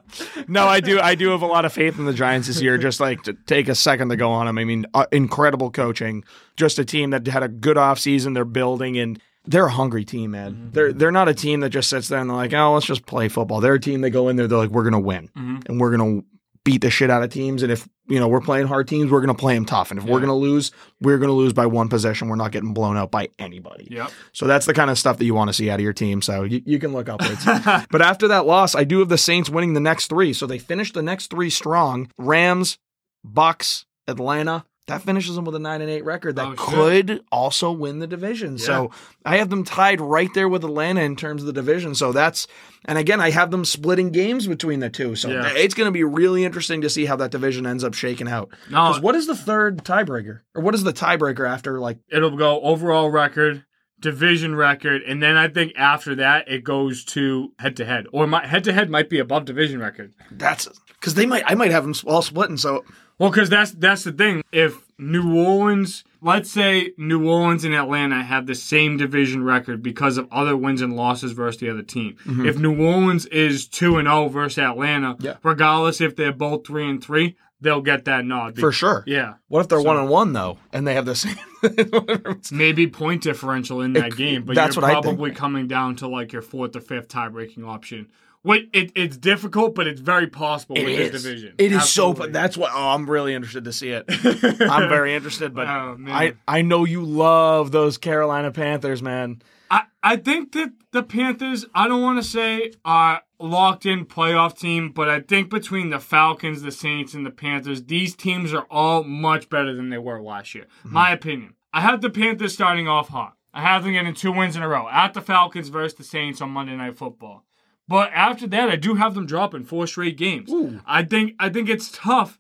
no, 0.47 0.67
I 0.67 0.79
do. 0.79 0.99
I 0.99 1.15
do 1.15 1.29
have 1.29 1.41
a 1.41 1.45
lot 1.47 1.65
of 1.65 1.73
faith 1.73 1.97
in 1.97 2.05
the 2.05 2.13
Giants 2.13 2.47
this 2.47 2.61
year. 2.61 2.77
Just 2.77 2.99
like 2.99 3.23
to 3.23 3.33
take 3.33 3.67
a 3.67 3.75
second 3.75 4.09
to 4.09 4.15
go 4.15 4.29
on 4.31 4.45
them. 4.45 4.57
I 4.57 4.63
mean, 4.63 4.85
uh, 4.93 5.05
incredible 5.11 5.71
coaching. 5.71 6.23
Just 6.55 6.79
a 6.79 6.85
team 6.85 7.09
that 7.09 7.25
had 7.27 7.43
a 7.43 7.47
good 7.47 7.77
offseason. 7.77 8.33
They're 8.35 8.45
building 8.45 8.97
and. 8.97 9.19
They're 9.45 9.65
a 9.65 9.71
hungry 9.71 10.05
team, 10.05 10.31
man. 10.31 10.53
Mm-hmm. 10.53 10.69
They're 10.71 10.93
they're 10.93 11.11
not 11.11 11.27
a 11.27 11.33
team 11.33 11.59
that 11.61 11.69
just 11.69 11.89
sits 11.89 12.07
there 12.07 12.19
and 12.19 12.29
they're 12.29 12.37
like, 12.37 12.53
oh, 12.53 12.73
let's 12.73 12.85
just 12.85 13.05
play 13.05 13.27
football. 13.27 13.59
They're 13.59 13.73
a 13.73 13.79
team 13.79 14.01
that 14.01 14.11
go 14.11 14.29
in 14.29 14.35
there, 14.35 14.47
they're 14.47 14.57
like, 14.57 14.69
we're 14.69 14.83
gonna 14.83 14.99
win, 14.99 15.29
mm-hmm. 15.35 15.59
and 15.67 15.81
we're 15.81 15.95
gonna 15.95 16.21
beat 16.63 16.81
the 16.81 16.89
shit 16.89 17.09
out 17.09 17.23
of 17.23 17.29
teams. 17.29 17.61
And 17.61 17.71
if 17.71 17.87
you 18.07 18.19
know 18.19 18.27
we're 18.27 18.41
playing 18.41 18.67
hard 18.67 18.87
teams, 18.87 19.11
we're 19.11 19.19
gonna 19.19 19.33
play 19.33 19.53
them 19.53 19.65
tough. 19.65 19.91
And 19.91 19.99
if 19.99 20.05
we're 20.05 20.19
gonna 20.19 20.35
lose, 20.35 20.71
we're 21.01 21.17
gonna 21.17 21.33
lose 21.33 21.53
by 21.53 21.65
one 21.65 21.89
possession. 21.89 22.29
We're 22.29 22.35
not 22.35 22.51
getting 22.51 22.73
blown 22.73 22.97
out 22.97 23.11
by 23.11 23.29
anybody. 23.37 23.87
yep. 23.91 24.11
So 24.31 24.47
that's 24.47 24.65
the 24.65 24.73
kind 24.73 24.89
of 24.89 24.97
stuff 24.97 25.17
that 25.17 25.25
you 25.25 25.33
want 25.33 25.49
to 25.49 25.53
see 25.53 25.69
out 25.69 25.79
of 25.79 25.83
your 25.83 25.93
team. 25.93 26.21
So 26.21 26.43
you, 26.43 26.61
you 26.65 26.79
can 26.79 26.93
look 26.93 27.09
upwards. 27.09 27.45
but 27.91 28.01
after 28.01 28.29
that 28.29 28.45
loss, 28.45 28.75
I 28.75 28.85
do 28.85 28.99
have 28.99 29.09
the 29.09 29.17
Saints 29.17 29.49
winning 29.49 29.73
the 29.73 29.79
next 29.79 30.07
three. 30.07 30.33
So 30.33 30.45
they 30.45 30.57
finished 30.57 30.93
the 30.93 31.03
next 31.03 31.29
three 31.29 31.49
strong. 31.49 32.09
Rams, 32.17 32.77
Bucs, 33.25 33.85
Atlanta. 34.07 34.65
That 34.87 35.01
finishes 35.01 35.35
them 35.35 35.45
with 35.45 35.55
a 35.55 35.59
nine 35.59 35.79
and 35.81 35.89
eight 35.89 36.03
record 36.03 36.35
that 36.35 36.45
Oh, 36.45 36.53
could 36.57 37.23
also 37.31 37.71
win 37.71 37.99
the 37.99 38.07
division. 38.07 38.57
So 38.57 38.91
I 39.25 39.37
have 39.37 39.49
them 39.49 39.63
tied 39.63 40.01
right 40.01 40.29
there 40.33 40.49
with 40.49 40.65
Atlanta 40.65 40.99
in 41.01 41.15
terms 41.15 41.41
of 41.41 41.45
the 41.47 41.53
division. 41.53 41.95
So 41.95 42.11
that's 42.11 42.47
and 42.83 42.97
again, 42.97 43.21
I 43.21 43.29
have 43.29 43.49
them 43.49 43.63
splitting 43.63 44.11
games 44.11 44.45
between 44.45 44.81
the 44.81 44.89
two. 44.89 45.15
So 45.15 45.29
Yeah. 45.29 45.47
it's 45.55 45.73
going 45.73 45.87
to 45.87 45.91
be 45.91 46.03
really 46.03 46.43
interesting 46.43 46.81
to 46.81 46.89
see 46.89 47.05
how 47.05 47.15
that 47.15 47.31
division 47.31 47.65
ends 47.65 47.85
up 47.85 47.93
shaking 47.93 48.27
out. 48.27 48.49
No, 48.69 48.77
'Cause 48.79 48.99
what 48.99 49.15
is 49.15 49.25
the 49.25 49.35
third 49.37 49.85
tiebreaker, 49.85 50.41
or 50.53 50.61
what 50.61 50.75
is 50.75 50.83
the 50.83 50.91
tiebreaker 50.93 51.49
after 51.49 51.79
like 51.79 51.99
it'll 52.11 52.35
go 52.35 52.59
overall 52.61 53.09
record, 53.09 53.63
division 54.01 54.53
record, 54.53 55.01
and 55.03 55.23
then 55.23 55.37
I 55.37 55.47
think 55.47 55.71
after 55.77 56.13
that 56.15 56.49
it 56.51 56.65
goes 56.65 57.05
to 57.05 57.53
head 57.57 57.77
to 57.77 57.85
head, 57.85 58.05
or 58.11 58.27
my 58.27 58.45
head 58.45 58.65
to 58.65 58.73
head 58.73 58.89
might 58.89 59.09
be 59.09 59.19
above 59.19 59.45
division 59.45 59.79
record. 59.79 60.11
that's 60.29 60.67
because 60.99 61.13
they 61.13 61.25
might 61.25 61.43
I 61.47 61.55
might 61.55 61.71
have 61.71 61.83
them 61.83 61.93
all 62.05 62.21
splitting. 62.21 62.57
So 62.57 62.83
Well, 63.19 63.29
because 63.29 63.49
that's 63.49 63.71
that's 63.71 64.03
the 64.03 64.11
thing. 64.11 64.43
If 64.51 64.77
New 64.97 65.35
Orleans, 65.37 66.03
let's 66.21 66.49
say 66.51 66.91
New 66.97 67.29
Orleans 67.29 67.63
and 67.63 67.73
Atlanta 67.75 68.23
have 68.23 68.47
the 68.47 68.55
same 68.55 68.97
division 68.97 69.43
record 69.43 69.81
because 69.83 70.17
of 70.17 70.27
other 70.31 70.55
wins 70.57 70.81
and 70.81 70.95
losses 70.95 71.31
versus 71.31 71.59
the 71.61 71.69
other 71.69 71.83
team. 71.83 72.15
Mm-hmm. 72.25 72.45
If 72.45 72.57
New 72.57 72.79
Orleans 72.85 73.25
is 73.27 73.67
two 73.67 73.97
and 73.97 74.07
zero 74.07 74.27
versus 74.29 74.59
Atlanta, 74.59 75.15
Yeah. 75.19 75.35
regardless 75.43 76.01
if 76.01 76.15
they're 76.15 76.31
both 76.33 76.65
three 76.65 76.89
and 76.89 77.03
three, 77.03 77.35
they'll 77.61 77.81
get 77.81 78.05
that 78.05 78.25
nod. 78.25 78.57
for 78.59 78.71
sure. 78.71 79.03
Yeah. 79.07 79.35
What 79.47 79.61
if 79.61 79.67
they're 79.69 79.81
one 79.81 79.97
on 79.97 80.09
one 80.09 80.33
though, 80.33 80.57
and 80.73 80.85
they 80.87 80.95
have 80.95 81.05
the 81.05 81.15
same? 81.15 81.37
maybe 82.51 82.87
point 82.87 83.23
differential 83.23 83.81
in 83.81 83.93
that 83.93 84.07
It- 84.07 84.17
game, 84.17 84.43
but 84.43 84.55
that's 84.55 84.75
you're 84.75 84.81
what 84.81 84.89
I 84.91 84.93
think. 84.95 85.05
probably 85.05 85.31
coming 85.31 85.67
down 85.67 85.95
to 85.97 86.07
like 86.07 86.33
your 86.33 86.41
fourth 86.41 86.75
or 86.75 86.81
fifth 86.81 87.07
tie-breaking 87.09 87.63
option. 87.63 88.07
Wait, 88.45 88.69
it, 88.73 88.91
it's 88.95 89.15
difficult, 89.15 89.73
but 89.73 89.87
it's 89.87 90.01
very 90.01 90.27
possible 90.27 90.75
It 90.77 90.83
with 90.85 90.99
is. 90.99 91.11
this 91.11 91.23
division. 91.23 91.55
It 91.57 91.71
is 91.71 91.89
so. 91.89 92.09
Absolutely. 92.09 92.33
That's 92.33 92.57
what. 92.57 92.71
Oh, 92.73 92.89
I'm 92.89 93.09
really 93.09 93.33
interested 93.33 93.63
to 93.65 93.71
see 93.73 93.89
it. 93.89 94.03
I'm 94.69 94.89
very 94.89 95.15
interested, 95.15 95.53
but 95.53 95.67
Oh. 95.67 95.97
I 96.07 96.33
I 96.47 96.61
know 96.61 96.83
you 96.85 97.03
love 97.03 97.71
those 97.71 97.97
Carolina 97.97 98.51
Panthers, 98.51 99.01
man. 99.01 99.41
I, 99.71 99.83
I 100.03 100.17
think 100.17 100.51
that 100.51 100.71
the 100.91 101.01
Panthers, 101.03 101.65
I 101.73 101.87
don't 101.87 102.01
want 102.01 102.21
to 102.21 102.27
say 102.29 102.73
are 102.85 103.21
locked 103.39 103.85
in 103.85 104.05
playoff 104.05 104.59
team, 104.59 104.91
but 104.91 105.09
I 105.09 105.21
think 105.21 105.49
between 105.49 105.89
the 105.89 105.99
Falcons, 105.99 106.61
the 106.61 106.71
Saints, 106.71 107.13
and 107.15 107.25
the 107.25 107.31
Panthers, 107.31 107.83
these 107.85 108.15
teams 108.15 108.53
are 108.53 108.67
all 108.69 109.03
much 109.03 109.49
better 109.49 109.73
than 109.73 109.89
they 109.89 109.97
were 109.97 110.21
last 110.21 110.53
year. 110.53 110.65
Mm-hmm. 110.79 110.93
My 110.93 111.11
opinion. 111.11 111.53
I 111.73 111.81
have 111.81 112.01
the 112.01 112.09
Panthers 112.11 112.53
starting 112.53 112.87
off 112.87 113.09
hot. 113.09 113.35
I 113.51 113.61
have 113.61 113.83
them 113.83 113.93
getting 113.93 114.13
two 114.13 114.31
wins 114.31 114.55
in 114.55 114.61
a 114.61 114.67
row 114.67 114.87
at 114.91 115.13
the 115.15 115.21
Falcons 115.21 115.69
versus 115.69 115.97
the 115.97 116.03
Saints 116.03 116.39
on 116.41 116.51
Monday 116.51 116.75
Night 116.75 116.95
Football. 116.97 117.43
But 117.87 118.11
after 118.13 118.47
that, 118.47 118.69
I 118.69 118.75
do 118.75 118.95
have 118.95 119.13
them 119.13 119.25
dropping 119.25 119.65
four 119.65 119.87
straight 119.87 120.17
games. 120.17 120.49
I 120.85 121.03
think 121.03 121.35
I 121.39 121.49
think 121.49 121.69
it's 121.69 121.91
tough 121.91 122.39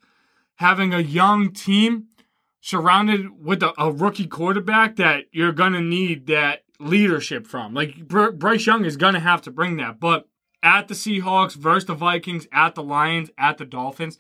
having 0.55 0.93
a 0.93 0.99
young 0.99 1.51
team 1.51 2.07
surrounded 2.61 3.43
with 3.43 3.61
a, 3.61 3.73
a 3.77 3.91
rookie 3.91 4.27
quarterback 4.27 4.95
that 4.95 5.25
you're 5.31 5.51
gonna 5.51 5.81
need 5.81 6.27
that 6.27 6.63
leadership 6.79 7.45
from. 7.45 7.73
Like 7.73 8.07
Br- 8.07 8.31
Bryce 8.31 8.65
Young 8.65 8.85
is 8.85 8.95
gonna 8.95 9.19
have 9.19 9.41
to 9.41 9.51
bring 9.51 9.77
that. 9.77 9.99
But 9.99 10.27
at 10.61 10.87
the 10.87 10.93
Seahawks 10.93 11.55
versus 11.55 11.87
the 11.87 11.93
Vikings, 11.93 12.47
at 12.53 12.75
the 12.75 12.83
Lions, 12.83 13.29
at 13.37 13.57
the 13.57 13.65
Dolphins, 13.65 14.17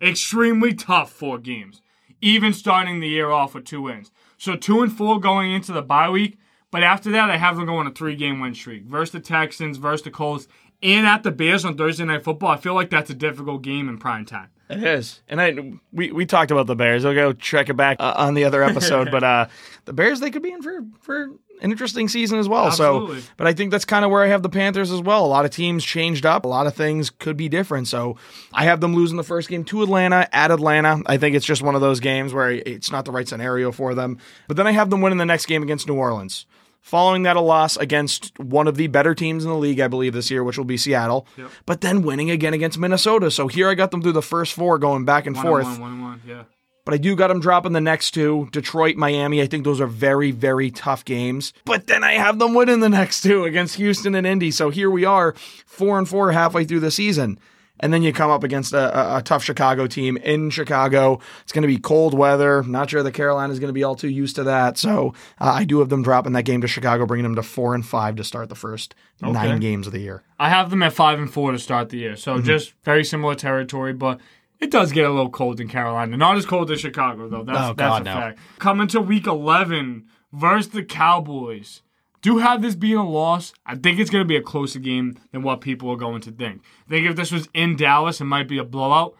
extremely 0.00 0.74
tough 0.74 1.10
four 1.10 1.38
games. 1.38 1.80
Even 2.20 2.52
starting 2.52 3.00
the 3.00 3.08
year 3.08 3.30
off 3.30 3.54
with 3.54 3.64
two 3.64 3.82
wins. 3.82 4.10
So 4.36 4.56
two 4.56 4.82
and 4.82 4.92
four 4.92 5.18
going 5.18 5.52
into 5.52 5.72
the 5.72 5.82
bye 5.82 6.10
week. 6.10 6.38
But 6.70 6.82
after 6.82 7.10
that, 7.12 7.30
I 7.30 7.36
have 7.38 7.56
them 7.56 7.66
going 7.66 7.86
a 7.86 7.90
three 7.90 8.16
game 8.16 8.40
win 8.40 8.54
streak 8.54 8.84
versus 8.84 9.12
the 9.12 9.20
Texans, 9.20 9.78
versus 9.78 10.04
the 10.04 10.10
Colts, 10.10 10.48
and 10.82 11.06
at 11.06 11.22
the 11.22 11.30
Bears 11.30 11.64
on 11.64 11.76
Thursday 11.76 12.04
Night 12.04 12.24
Football. 12.24 12.50
I 12.50 12.56
feel 12.56 12.74
like 12.74 12.90
that's 12.90 13.10
a 13.10 13.14
difficult 13.14 13.62
game 13.62 13.88
in 13.88 13.98
prime 13.98 14.24
time. 14.24 14.50
It 14.68 14.82
is, 14.82 15.22
and 15.28 15.40
I 15.40 15.74
we 15.92 16.10
we 16.10 16.26
talked 16.26 16.50
about 16.50 16.66
the 16.66 16.74
Bears. 16.74 17.04
I'll 17.04 17.14
go 17.14 17.32
check 17.32 17.68
it 17.68 17.74
back 17.74 17.98
uh, 18.00 18.14
on 18.16 18.34
the 18.34 18.44
other 18.44 18.64
episode, 18.64 19.10
but 19.12 19.22
uh, 19.22 19.46
the 19.84 19.92
Bears 19.92 20.18
they 20.18 20.30
could 20.30 20.42
be 20.42 20.50
in 20.50 20.60
for 20.60 20.80
for 21.00 21.30
an 21.60 21.70
interesting 21.70 22.08
season 22.08 22.38
as 22.38 22.48
well. 22.48 22.66
Absolutely. 22.66 23.20
So, 23.20 23.28
but 23.36 23.46
I 23.46 23.52
think 23.52 23.70
that's 23.70 23.84
kind 23.84 24.04
of 24.04 24.10
where 24.10 24.24
I 24.24 24.26
have 24.26 24.42
the 24.42 24.48
Panthers 24.48 24.90
as 24.90 25.00
well. 25.00 25.24
A 25.24 25.28
lot 25.28 25.44
of 25.44 25.52
teams 25.52 25.84
changed 25.84 26.26
up. 26.26 26.44
A 26.44 26.48
lot 26.48 26.66
of 26.66 26.74
things 26.74 27.10
could 27.10 27.36
be 27.36 27.48
different. 27.48 27.86
So 27.86 28.16
I 28.52 28.64
have 28.64 28.80
them 28.80 28.94
losing 28.94 29.16
the 29.16 29.24
first 29.24 29.48
game 29.48 29.64
to 29.64 29.82
Atlanta 29.82 30.28
at 30.32 30.50
Atlanta. 30.50 31.00
I 31.06 31.16
think 31.16 31.36
it's 31.36 31.46
just 31.46 31.62
one 31.62 31.76
of 31.76 31.80
those 31.80 32.00
games 32.00 32.34
where 32.34 32.50
it's 32.50 32.90
not 32.90 33.04
the 33.04 33.12
right 33.12 33.28
scenario 33.28 33.72
for 33.72 33.94
them. 33.94 34.18
But 34.48 34.56
then 34.56 34.66
I 34.66 34.72
have 34.72 34.90
them 34.90 35.00
winning 35.00 35.18
the 35.18 35.26
next 35.26 35.46
game 35.46 35.62
against 35.62 35.86
New 35.86 35.94
Orleans. 35.94 36.44
Following 36.86 37.24
that, 37.24 37.34
a 37.34 37.40
loss 37.40 37.76
against 37.76 38.38
one 38.38 38.68
of 38.68 38.76
the 38.76 38.86
better 38.86 39.12
teams 39.12 39.42
in 39.42 39.50
the 39.50 39.56
league, 39.56 39.80
I 39.80 39.88
believe, 39.88 40.12
this 40.12 40.30
year, 40.30 40.44
which 40.44 40.56
will 40.56 40.64
be 40.64 40.76
Seattle. 40.76 41.26
Yep. 41.36 41.50
But 41.66 41.80
then 41.80 42.02
winning 42.02 42.30
again 42.30 42.54
against 42.54 42.78
Minnesota. 42.78 43.32
So 43.32 43.48
here 43.48 43.68
I 43.68 43.74
got 43.74 43.90
them 43.90 44.02
through 44.02 44.12
the 44.12 44.22
first 44.22 44.52
four, 44.52 44.78
going 44.78 45.04
back 45.04 45.26
and 45.26 45.34
One 45.34 45.44
forth. 45.44 45.66
on 45.66 45.72
one, 45.72 45.80
one 45.80 45.90
on 45.90 46.02
one, 46.02 46.22
yeah. 46.24 46.44
But 46.84 46.94
I 46.94 46.98
do 46.98 47.16
got 47.16 47.26
them 47.26 47.40
dropping 47.40 47.72
the 47.72 47.80
next 47.80 48.12
two 48.12 48.48
Detroit, 48.52 48.94
Miami. 48.94 49.42
I 49.42 49.46
think 49.46 49.64
those 49.64 49.80
are 49.80 49.88
very, 49.88 50.30
very 50.30 50.70
tough 50.70 51.04
games. 51.04 51.52
But 51.64 51.88
then 51.88 52.04
I 52.04 52.12
have 52.12 52.38
them 52.38 52.54
winning 52.54 52.78
the 52.78 52.88
next 52.88 53.22
two 53.22 53.42
against 53.46 53.74
Houston 53.74 54.14
and 54.14 54.24
Indy. 54.24 54.52
So 54.52 54.70
here 54.70 54.88
we 54.88 55.04
are, 55.04 55.34
four 55.66 55.98
and 55.98 56.08
four 56.08 56.30
halfway 56.30 56.64
through 56.64 56.78
the 56.80 56.92
season. 56.92 57.40
And 57.80 57.92
then 57.92 58.02
you 58.02 58.12
come 58.12 58.30
up 58.30 58.42
against 58.42 58.72
a, 58.72 59.14
a, 59.14 59.18
a 59.18 59.22
tough 59.22 59.44
Chicago 59.44 59.86
team 59.86 60.16
in 60.16 60.48
Chicago. 60.50 61.20
It's 61.42 61.52
going 61.52 61.62
to 61.62 61.68
be 61.68 61.76
cold 61.78 62.14
weather. 62.14 62.62
Not 62.62 62.88
sure 62.90 63.02
the 63.02 63.12
Carolina 63.12 63.52
is 63.52 63.58
going 63.60 63.68
to 63.68 63.74
be 63.74 63.84
all 63.84 63.94
too 63.94 64.08
used 64.08 64.36
to 64.36 64.44
that. 64.44 64.78
So 64.78 65.12
uh, 65.40 65.52
I 65.52 65.64
do 65.64 65.80
have 65.80 65.88
them 65.90 66.02
dropping 66.02 66.32
that 66.32 66.44
game 66.44 66.62
to 66.62 66.68
Chicago, 66.68 67.04
bringing 67.04 67.24
them 67.24 67.34
to 67.36 67.42
four 67.42 67.74
and 67.74 67.84
five 67.84 68.16
to 68.16 68.24
start 68.24 68.48
the 68.48 68.54
first 68.54 68.94
nine 69.20 69.60
games 69.60 69.86
of 69.86 69.92
the 69.92 70.00
year. 70.00 70.22
I 70.38 70.48
have 70.48 70.70
them 70.70 70.82
at 70.82 70.92
five 70.94 71.18
and 71.18 71.30
four 71.32 71.52
to 71.52 71.58
start 71.58 71.90
the 71.90 71.98
year, 71.98 72.16
so 72.16 72.40
just 72.40 72.72
very 72.84 73.04
similar 73.04 73.34
territory, 73.34 73.92
but 73.92 74.20
it 74.58 74.70
does 74.70 74.90
get 74.92 75.04
a 75.04 75.10
little 75.10 75.28
cold 75.30 75.60
in 75.60 75.68
Carolina. 75.68 76.16
Not 76.16 76.36
as 76.38 76.46
cold 76.46 76.70
as 76.70 76.80
Chicago 76.80 77.28
though. 77.28 77.44
That's 77.44 77.58
Oh, 77.58 77.74
that's 77.74 77.78
God, 77.78 78.02
a 78.02 78.04
no. 78.04 78.12
fact. 78.14 78.38
Coming 78.58 78.88
to 78.88 79.00
week 79.02 79.26
eleven 79.26 80.06
versus 80.32 80.70
the 80.72 80.82
Cowboys. 80.82 81.82
Do 82.26 82.38
have 82.38 82.60
this 82.60 82.74
being 82.74 82.96
a 82.96 83.08
loss. 83.08 83.52
I 83.64 83.76
think 83.76 84.00
it's 84.00 84.10
going 84.10 84.24
to 84.24 84.28
be 84.28 84.34
a 84.34 84.42
closer 84.42 84.80
game 84.80 85.16
than 85.30 85.42
what 85.42 85.60
people 85.60 85.88
are 85.90 85.96
going 85.96 86.20
to 86.22 86.32
think. 86.32 86.60
I 86.84 86.90
think 86.90 87.06
if 87.06 87.14
this 87.14 87.30
was 87.30 87.48
in 87.54 87.76
Dallas, 87.76 88.20
it 88.20 88.24
might 88.24 88.48
be 88.48 88.58
a 88.58 88.64
blowout. 88.64 89.14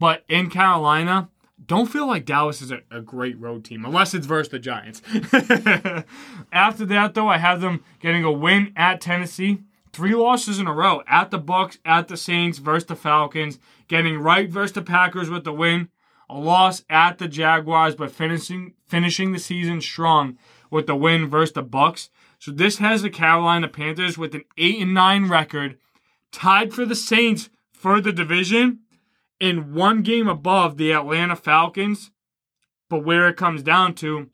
But 0.00 0.24
in 0.28 0.50
Carolina, 0.50 1.28
don't 1.64 1.86
feel 1.86 2.08
like 2.08 2.24
Dallas 2.24 2.60
is 2.60 2.72
a, 2.72 2.80
a 2.90 3.00
great 3.00 3.38
road 3.38 3.64
team 3.64 3.84
unless 3.84 4.12
it's 4.12 4.26
versus 4.26 4.50
the 4.50 4.58
Giants. 4.58 5.02
After 6.52 6.84
that, 6.86 7.14
though, 7.14 7.28
I 7.28 7.38
have 7.38 7.60
them 7.60 7.84
getting 8.00 8.24
a 8.24 8.32
win 8.32 8.72
at 8.74 9.00
Tennessee. 9.00 9.60
Three 9.92 10.16
losses 10.16 10.58
in 10.58 10.66
a 10.66 10.74
row 10.74 11.04
at 11.06 11.30
the 11.30 11.38
Bucs, 11.38 11.78
at 11.84 12.08
the 12.08 12.16
Saints 12.16 12.58
versus 12.58 12.88
the 12.88 12.96
Falcons, 12.96 13.60
getting 13.86 14.18
right 14.18 14.50
versus 14.50 14.72
the 14.72 14.82
Packers 14.82 15.30
with 15.30 15.44
the 15.44 15.52
win. 15.52 15.90
A 16.28 16.36
loss 16.36 16.82
at 16.90 17.18
the 17.18 17.28
Jaguars, 17.28 17.94
but 17.94 18.10
finishing 18.10 18.74
finishing 18.84 19.30
the 19.30 19.38
season 19.38 19.80
strong 19.80 20.38
with 20.72 20.88
the 20.88 20.96
win 20.96 21.28
versus 21.28 21.52
the 21.52 21.62
Bucs. 21.62 22.08
So 22.38 22.52
this 22.52 22.78
has 22.78 23.02
the 23.02 23.10
Carolina 23.10 23.68
Panthers 23.68 24.16
with 24.16 24.34
an 24.34 24.44
eight 24.56 24.80
and 24.80 24.94
nine 24.94 25.28
record, 25.28 25.78
tied 26.30 26.72
for 26.72 26.84
the 26.84 26.94
Saints 26.94 27.50
for 27.72 28.00
the 28.00 28.12
division, 28.12 28.80
in 29.40 29.74
one 29.74 30.02
game 30.02 30.28
above 30.28 30.76
the 30.76 30.92
Atlanta 30.92 31.36
Falcons. 31.36 32.10
But 32.88 33.04
where 33.04 33.28
it 33.28 33.36
comes 33.36 33.62
down 33.62 33.94
to 33.96 34.30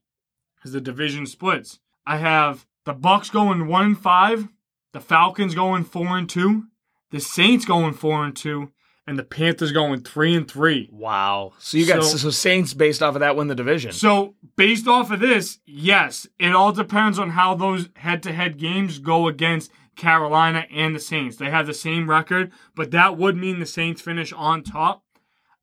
is 0.65 0.73
the 0.73 0.81
division 0.81 1.27
splits. 1.27 1.81
I 2.07 2.19
have 2.19 2.67
the 2.85 2.95
Bucs 2.95 3.31
going 3.31 3.67
one 3.67 3.85
and 3.87 3.99
five, 3.99 4.49
the 4.93 5.01
Falcons 5.01 5.55
going 5.55 5.85
four 5.85 6.17
and 6.17 6.29
two, 6.29 6.65
the 7.11 7.21
Saints 7.21 7.65
going 7.65 7.95
four 7.95 8.25
and 8.25 8.37
two, 8.37 8.71
and 9.07 9.19
the 9.19 9.25
Panthers 9.25 9.73
going 9.73 10.01
three 10.01 10.35
and 10.35 10.51
three. 10.51 10.89
Wow. 10.93 11.53
So 11.59 11.77
you 11.77 11.87
got 11.87 12.05
So- 12.05 12.17
so, 12.17 12.31
Saints 12.31 12.75
based 12.75 13.03
off 13.03 13.15
of 13.15 13.21
that 13.21 13.37
win 13.37 13.49
the 13.49 13.55
division. 13.55 13.93
So, 13.93 14.35
based 14.57 14.89
off 14.89 15.11
of 15.11 15.21
this, 15.21 15.59
yes, 15.67 16.27
it 16.39 16.55
all 16.55 16.73
depends 16.73 17.19
on 17.19 17.31
how 17.31 17.55
those 17.55 17.89
head 17.97 18.23
to 18.25 18.33
head 18.33 18.59
games 18.59 18.99
go 18.99 19.29
against 19.29 19.71
Carolina 19.97 20.67
and 20.71 20.95
the 20.95 21.01
Saints. 21.01 21.37
They 21.37 21.51
have 21.51 21.67
the 21.67 21.75
same 21.75 22.09
record, 22.09 22.51
but 22.75 22.91
that 22.91 23.17
would 23.17 23.37
mean 23.37 23.59
the 23.61 23.67
Saints 23.67 24.01
finish 24.01 24.33
on 24.33 24.63
top. 24.63 25.03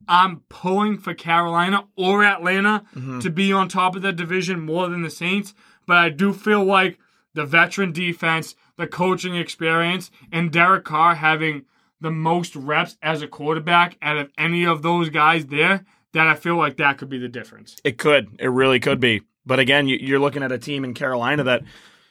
I'm 0.07 0.41
pulling 0.49 0.97
for 0.97 1.13
Carolina 1.13 1.87
or 1.95 2.23
Atlanta 2.23 2.83
mm-hmm. 2.95 3.19
to 3.19 3.29
be 3.29 3.53
on 3.53 3.67
top 3.67 3.95
of 3.95 4.01
the 4.01 4.11
division 4.11 4.59
more 4.59 4.87
than 4.87 5.03
the 5.03 5.09
Saints, 5.09 5.53
but 5.85 5.97
I 5.97 6.09
do 6.09 6.33
feel 6.33 6.63
like 6.63 6.97
the 7.33 7.45
veteran 7.45 7.91
defense, 7.91 8.55
the 8.77 8.87
coaching 8.87 9.35
experience, 9.35 10.11
and 10.31 10.51
Derek 10.51 10.85
Carr 10.85 11.15
having 11.15 11.65
the 12.01 12.11
most 12.11 12.55
reps 12.55 12.97
as 13.01 13.21
a 13.21 13.27
quarterback 13.27 13.97
out 14.01 14.17
of 14.17 14.29
any 14.37 14.65
of 14.65 14.81
those 14.81 15.09
guys 15.09 15.45
there, 15.45 15.85
that 16.13 16.27
I 16.27 16.35
feel 16.35 16.57
like 16.57 16.77
that 16.77 16.97
could 16.97 17.09
be 17.09 17.19
the 17.19 17.29
difference. 17.29 17.77
It 17.83 17.97
could. 17.97 18.27
It 18.39 18.47
really 18.49 18.79
could 18.79 18.99
be. 18.99 19.21
But 19.45 19.59
again, 19.59 19.87
you- 19.87 19.97
you're 20.01 20.19
looking 20.19 20.43
at 20.43 20.51
a 20.51 20.57
team 20.57 20.83
in 20.83 20.93
Carolina 20.93 21.43
that 21.45 21.61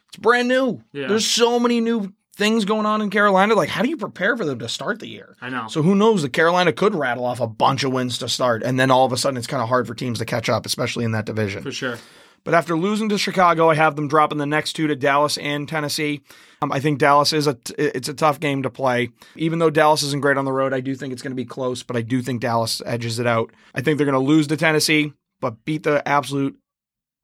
it's 0.08 0.16
brand 0.16 0.48
new. 0.48 0.82
Yeah. 0.92 1.08
There's 1.08 1.26
so 1.26 1.60
many 1.60 1.80
new 1.80 2.12
things 2.36 2.64
going 2.64 2.86
on 2.86 3.02
in 3.02 3.10
Carolina. 3.10 3.54
Like, 3.54 3.68
how 3.68 3.82
do 3.82 3.88
you 3.90 3.98
prepare 3.98 4.36
for 4.36 4.44
them 4.46 4.58
to 4.60 4.68
start 4.68 4.98
the 5.00 5.06
year? 5.08 5.36
I 5.42 5.50
know. 5.50 5.66
So 5.68 5.82
who 5.82 5.94
knows? 5.94 6.22
The 6.22 6.30
Carolina 6.30 6.72
could 6.72 6.94
rattle 6.94 7.26
off 7.26 7.38
a 7.40 7.46
bunch 7.46 7.84
of 7.84 7.92
wins 7.92 8.16
to 8.18 8.28
start, 8.28 8.62
and 8.62 8.80
then 8.80 8.90
all 8.90 9.04
of 9.04 9.12
a 9.12 9.16
sudden 9.18 9.36
it's 9.36 9.46
kind 9.46 9.62
of 9.62 9.68
hard 9.68 9.86
for 9.86 9.94
teams 9.94 10.18
to 10.20 10.24
catch 10.24 10.48
up, 10.48 10.64
especially 10.64 11.04
in 11.04 11.12
that 11.12 11.26
division. 11.26 11.62
for 11.62 11.70
sure. 11.72 11.98
But 12.44 12.54
after 12.54 12.76
losing 12.76 13.08
to 13.10 13.18
Chicago, 13.18 13.70
I 13.70 13.74
have 13.74 13.96
them 13.96 14.08
dropping 14.08 14.38
the 14.38 14.46
next 14.46 14.72
two 14.72 14.86
to 14.86 14.96
Dallas 14.96 15.36
and 15.38 15.68
Tennessee. 15.68 16.22
Um, 16.62 16.72
I 16.72 16.80
think 16.80 16.98
Dallas 16.98 17.32
is 17.32 17.46
a 17.46 17.54
t- 17.54 17.74
it's 17.76 18.08
a 18.08 18.14
tough 18.14 18.40
game 18.40 18.62
to 18.62 18.70
play. 18.70 19.10
Even 19.36 19.58
though 19.58 19.70
Dallas 19.70 20.02
isn't 20.02 20.22
great 20.22 20.36
on 20.36 20.44
the 20.44 20.52
road, 20.52 20.72
I 20.72 20.80
do 20.80 20.94
think 20.94 21.12
it's 21.12 21.22
going 21.22 21.32
to 21.32 21.36
be 21.36 21.44
close. 21.44 21.82
But 21.82 21.96
I 21.96 22.02
do 22.02 22.22
think 22.22 22.40
Dallas 22.40 22.82
edges 22.84 23.18
it 23.18 23.26
out. 23.26 23.50
I 23.74 23.80
think 23.80 23.98
they're 23.98 24.06
going 24.06 24.14
to 24.14 24.18
lose 24.18 24.46
to 24.48 24.56
Tennessee, 24.56 25.12
but 25.40 25.64
beat 25.64 25.82
the 25.82 26.06
absolute 26.08 26.58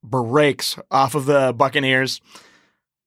breaks 0.03 0.79
off 0.91 1.15
of 1.15 1.27
the 1.27 1.53
Buccaneers. 1.57 2.21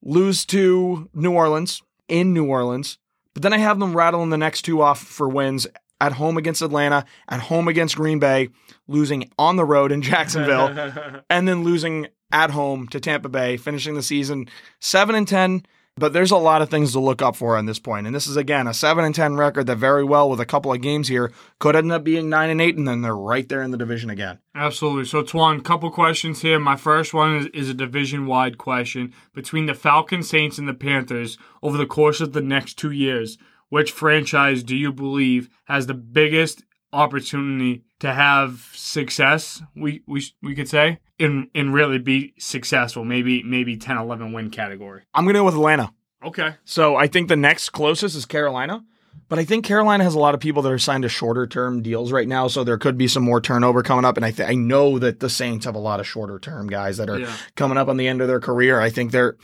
Lose 0.02 0.46
to 0.48 1.10
New 1.14 1.32
Orleans 1.32 1.82
in 2.08 2.34
New 2.34 2.46
Orleans, 2.46 2.98
but 3.34 3.44
then 3.44 3.54
I 3.54 3.58
have 3.58 3.80
them 3.80 3.96
rattling 3.96 4.30
the 4.30 4.38
next 4.38 4.64
two 4.64 4.82
off 4.82 5.02
for 5.02 5.28
wins 5.28 5.68
at 6.02 6.14
home 6.14 6.38
against 6.38 6.62
Atlanta, 6.62 7.06
at 7.28 7.42
home 7.42 7.68
against 7.68 7.96
Green 7.96 8.20
Bay, 8.20 8.50
losing 8.88 9.30
on 9.38 9.56
the 9.56 9.66
road 9.66 9.92
in 9.92 10.02
Jacksonville 10.02 11.22
and 11.30 11.48
then 11.48 11.64
losing 11.64 12.08
at 12.32 12.52
home 12.52 12.88
to 12.90 13.00
Tampa 13.00 13.30
Bay, 13.30 13.58
finishing 13.58 13.96
the 13.96 14.04
season 14.04 14.48
7 14.80 15.16
and 15.16 15.28
10. 15.28 15.64
But 15.98 16.14
there's 16.14 16.32
a 16.32 16.38
lot 16.38 16.62
of 16.62 16.70
things 16.70 16.94
to 16.94 17.00
look 17.02 17.22
up 17.22 17.36
for 17.36 17.58
on 17.58 17.66
this 17.66 17.80
point. 17.80 18.08
And 18.08 18.16
this 18.16 18.26
is 18.26 18.38
again 18.38 18.68
a 18.68 18.74
7 18.74 19.04
and 19.04 19.14
10 19.14 19.36
record 19.36 19.68
that 19.68 19.76
very 19.76 20.04
well 20.06 20.30
with 20.30 20.40
a 20.40 20.46
couple 20.46 20.72
of 20.72 20.80
games 20.80 21.10
here 21.10 21.30
could 21.60 21.76
end 21.76 21.92
up 21.92 22.06
being 22.06 22.30
9 22.30 22.50
and 22.50 22.62
8 22.62 22.78
and 22.78 22.88
then 22.88 23.02
they're 23.02 23.16
right 23.16 23.48
there 23.50 23.62
in 23.62 23.72
the 23.72 23.78
division 23.78 24.10
again. 24.10 24.40
Absolutely. 24.56 25.04
So, 25.04 25.24
Twan, 25.24 25.62
couple 25.62 25.92
questions 25.92 26.42
here. 26.42 26.58
My 26.58 26.78
first 26.78 27.14
one 27.14 27.36
is, 27.36 27.46
is 27.48 27.70
a 27.70 27.74
division 27.74 28.28
wide 28.28 28.58
question. 28.58 29.14
Between 29.34 29.66
the 29.66 29.74
Falcons, 29.74 30.30
Saints, 30.30 30.58
and 30.58 30.70
the 30.70 30.74
Panthers 30.74 31.38
over 31.62 31.78
the 31.78 31.86
course 31.86 32.22
of 32.22 32.32
the 32.32 32.42
next 32.42 32.76
two 32.76 32.92
years, 32.92 33.38
which 33.70 33.92
franchise 33.92 34.64
do 34.64 34.76
you 34.76 34.92
believe 34.92 35.50
has 35.66 35.88
the 35.88 35.94
biggest 35.94 36.64
opportunity 37.04 37.84
to 38.00 38.14
have 38.14 38.70
success? 38.74 39.62
We 39.76 40.04
we 40.08 40.24
we 40.42 40.56
could 40.56 40.70
say 40.70 41.00
and 41.20 41.48
and 41.56 41.74
really 41.74 41.98
be 42.00 42.34
successful. 42.38 43.04
Maybe 43.06 43.44
maybe 43.44 43.78
10, 43.78 43.98
11 43.98 44.34
win 44.34 44.50
category. 44.50 45.04
I'm 45.14 45.26
going 45.26 45.34
to 45.36 45.40
go 45.40 45.46
with 45.46 45.56
Atlanta. 45.56 45.92
Okay. 46.24 46.56
So 46.66 46.96
I 46.96 47.08
think 47.08 47.30
the 47.30 47.36
next 47.36 47.70
closest 47.70 48.16
is 48.16 48.26
Carolina. 48.26 48.84
But 49.28 49.38
I 49.38 49.46
think 49.46 49.64
Carolina 49.64 50.04
has 50.04 50.16
a 50.16 50.20
lot 50.20 50.34
of 50.34 50.40
people 50.40 50.64
that 50.64 50.72
are 50.72 50.80
signed 50.80 51.04
to 51.04 51.10
shorter 51.10 51.46
term 51.46 51.84
deals 51.84 52.12
right 52.12 52.28
now, 52.28 52.48
so 52.48 52.64
there 52.64 52.80
could 52.80 52.98
be 52.98 53.08
some 53.08 53.22
more 53.22 53.40
turnover 53.40 53.84
coming 53.84 54.04
up. 54.04 54.18
And 54.18 54.26
I 54.26 54.32
th- 54.32 54.50
I 54.50 54.56
know 54.56 54.98
that 54.98 55.20
the 55.20 55.30
Saints 55.30 55.66
have 55.66 55.76
a 55.76 55.80
lot 55.80 56.00
of 56.00 56.08
shorter 56.08 56.40
term 56.40 56.66
guys 56.68 56.98
that 56.98 57.10
are 57.12 57.20
Yeah. 57.20 57.32
coming 57.56 57.78
up 57.78 57.90
on 57.90 57.98
the 57.98 58.08
end 58.08 58.22
of 58.22 58.28
their 58.28 58.40
career. 58.40 58.82
I 58.82 58.90
think 58.90 59.12
they're, 59.12 59.36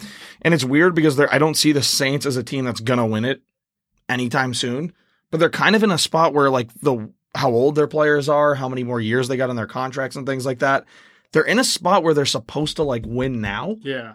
and 0.41 0.55
it's 0.55 0.63
weird 0.65 0.95
because 0.95 1.17
they're 1.17 1.31
I 1.31 1.37
don't 1.37 1.53
see 1.53 1.71
the 1.71 1.83
Saints 1.83 2.25
as 2.25 2.35
a 2.35 2.41
team 2.43 2.65
that's 2.65 2.79
gonna 2.79 3.05
win 3.05 3.25
it 3.25 3.41
anytime 4.09 4.53
soon. 4.53 4.93
But 5.31 5.39
they're 5.39 5.49
kind 5.49 5.75
of 5.75 5.83
in 5.83 5.91
a 5.91 5.97
spot 5.97 6.33
where 6.33 6.49
like 6.49 6.69
the 6.81 7.09
how 7.35 7.51
old 7.51 7.75
their 7.75 7.87
players 7.87 8.29
are, 8.29 8.55
how 8.55 8.69
many 8.69 8.83
more 8.83 9.01
years 9.01 9.27
they 9.27 9.35
got 9.37 9.49
on 9.49 9.55
their 9.57 9.67
contracts 9.67 10.15
and 10.15 10.25
things 10.25 10.45
like 10.45 10.59
that. 10.59 10.85
They're 11.33 11.43
in 11.43 11.59
a 11.59 11.63
spot 11.65 12.01
where 12.03 12.13
they're 12.13 12.25
supposed 12.25 12.77
to 12.77 12.83
like 12.83 13.03
win 13.05 13.41
now 13.41 13.75
Yeah. 13.81 14.13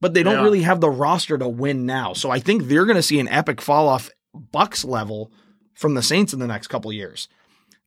but 0.00 0.14
they 0.14 0.22
don't 0.22 0.36
Yeah. 0.36 0.42
really 0.42 0.62
have 0.62 0.80
the 0.80 0.88
roster 0.88 1.36
to 1.36 1.48
win 1.48 1.84
now. 1.84 2.14
So 2.14 2.30
I 2.30 2.38
think 2.38 2.64
they're 2.64 2.86
going 2.86 2.96
to 2.96 3.02
see 3.02 3.20
an 3.20 3.28
epic 3.28 3.60
fall 3.60 3.88
off 3.88 4.08
Bucs 4.54 4.86
level 4.86 5.30
from 5.74 5.92
the 5.92 6.02
Saints 6.02 6.32
in 6.32 6.38
the 6.38 6.46
next 6.46 6.68
couple 6.68 6.90
years. 6.92 7.28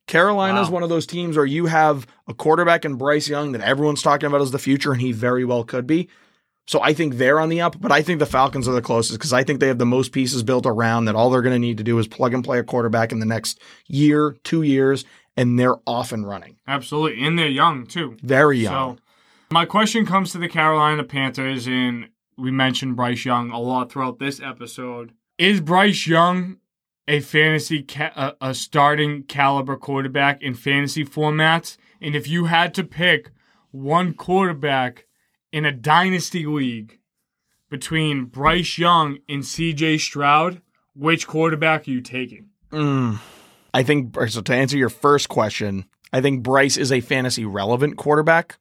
Carolina's 0.06 0.68
Wow. 0.68 0.74
one 0.74 0.82
of 0.84 0.88
those 0.88 1.06
teams 1.06 1.36
where 1.36 1.46
you 1.46 1.66
have 1.66 2.06
a 2.28 2.34
quarterback 2.34 2.84
in 2.84 2.94
Bryce 2.94 3.28
Young 3.28 3.50
that 3.52 3.62
everyone's 3.62 4.02
talking 4.02 4.28
about 4.28 4.40
as 4.40 4.52
the 4.52 4.58
future, 4.58 4.92
and 4.92 5.00
he 5.00 5.10
very 5.10 5.44
well 5.44 5.64
could 5.64 5.86
be. 5.86 6.08
So 6.66 6.82
I 6.82 6.94
think 6.94 7.14
they're 7.14 7.38
on 7.38 7.48
the 7.48 7.60
up, 7.60 7.80
but 7.80 7.92
I 7.92 8.02
think 8.02 8.18
the 8.18 8.26
Falcons 8.26 8.66
are 8.66 8.72
the 8.72 8.82
closest 8.82 9.18
because 9.18 9.32
I 9.32 9.44
think 9.44 9.60
they 9.60 9.68
have 9.68 9.78
the 9.78 9.86
most 9.86 10.10
pieces 10.10 10.42
built 10.42 10.66
around 10.66 11.04
that 11.04 11.14
all 11.14 11.30
they're 11.30 11.42
going 11.42 11.54
to 11.54 11.60
need 11.60 11.78
to 11.78 11.84
do 11.84 11.98
is 11.98 12.08
plug 12.08 12.34
and 12.34 12.42
play 12.42 12.58
a 12.58 12.64
quarterback 12.64 13.12
in 13.12 13.20
the 13.20 13.26
next 13.26 13.60
year, 13.86 14.36
two 14.42 14.62
years, 14.62 15.04
and 15.36 15.58
they're 15.58 15.76
off 15.86 16.10
and 16.10 16.26
running. 16.26 16.56
Absolutely. 16.66 17.24
And 17.24 17.38
they're 17.38 17.46
young 17.46 17.86
too. 17.86 18.16
Very 18.22 18.58
young. 18.58 18.96
So, 18.96 19.02
my 19.50 19.64
question 19.64 20.04
comes 20.04 20.32
to 20.32 20.38
the 20.38 20.48
Carolina 20.48 21.04
Panthers, 21.04 21.68
and 21.68 22.08
we 22.36 22.50
mentioned 22.50 22.96
Bryce 22.96 23.24
Young 23.24 23.50
a 23.50 23.60
lot 23.60 23.92
throughout 23.92 24.18
this 24.18 24.40
episode. 24.40 25.12
Is 25.38 25.60
Bryce 25.60 26.06
Young 26.06 26.56
a 27.06 27.20
fantasy 27.20 27.84
ca- 27.84 28.34
a, 28.40 28.48
a 28.48 28.54
starting 28.54 29.22
caliber 29.22 29.76
quarterback 29.76 30.42
in 30.42 30.54
fantasy 30.54 31.04
formats? 31.04 31.76
And 32.00 32.16
if 32.16 32.26
you 32.26 32.46
had 32.46 32.74
to 32.74 32.82
pick 32.82 33.30
one 33.70 34.14
quarterback 34.14 35.05
in 35.56 35.64
a 35.64 35.72
dynasty 35.72 36.44
league 36.44 36.98
between 37.70 38.26
Bryce 38.26 38.76
Young 38.76 39.20
and 39.26 39.42
CJ 39.42 39.98
Stroud, 40.00 40.60
which 40.94 41.26
quarterback 41.26 41.88
are 41.88 41.90
you 41.90 42.02
taking? 42.02 42.50
Mm. 42.70 43.20
I 43.72 43.82
think 43.82 44.14
so. 44.28 44.42
To 44.42 44.54
answer 44.54 44.76
your 44.76 44.90
first 44.90 45.30
question, 45.30 45.86
I 46.12 46.20
think 46.20 46.42
Bryce 46.42 46.76
is 46.76 46.92
a 46.92 47.00
fantasy 47.00 47.46
relevant 47.46 47.96
quarterback. 47.96 48.58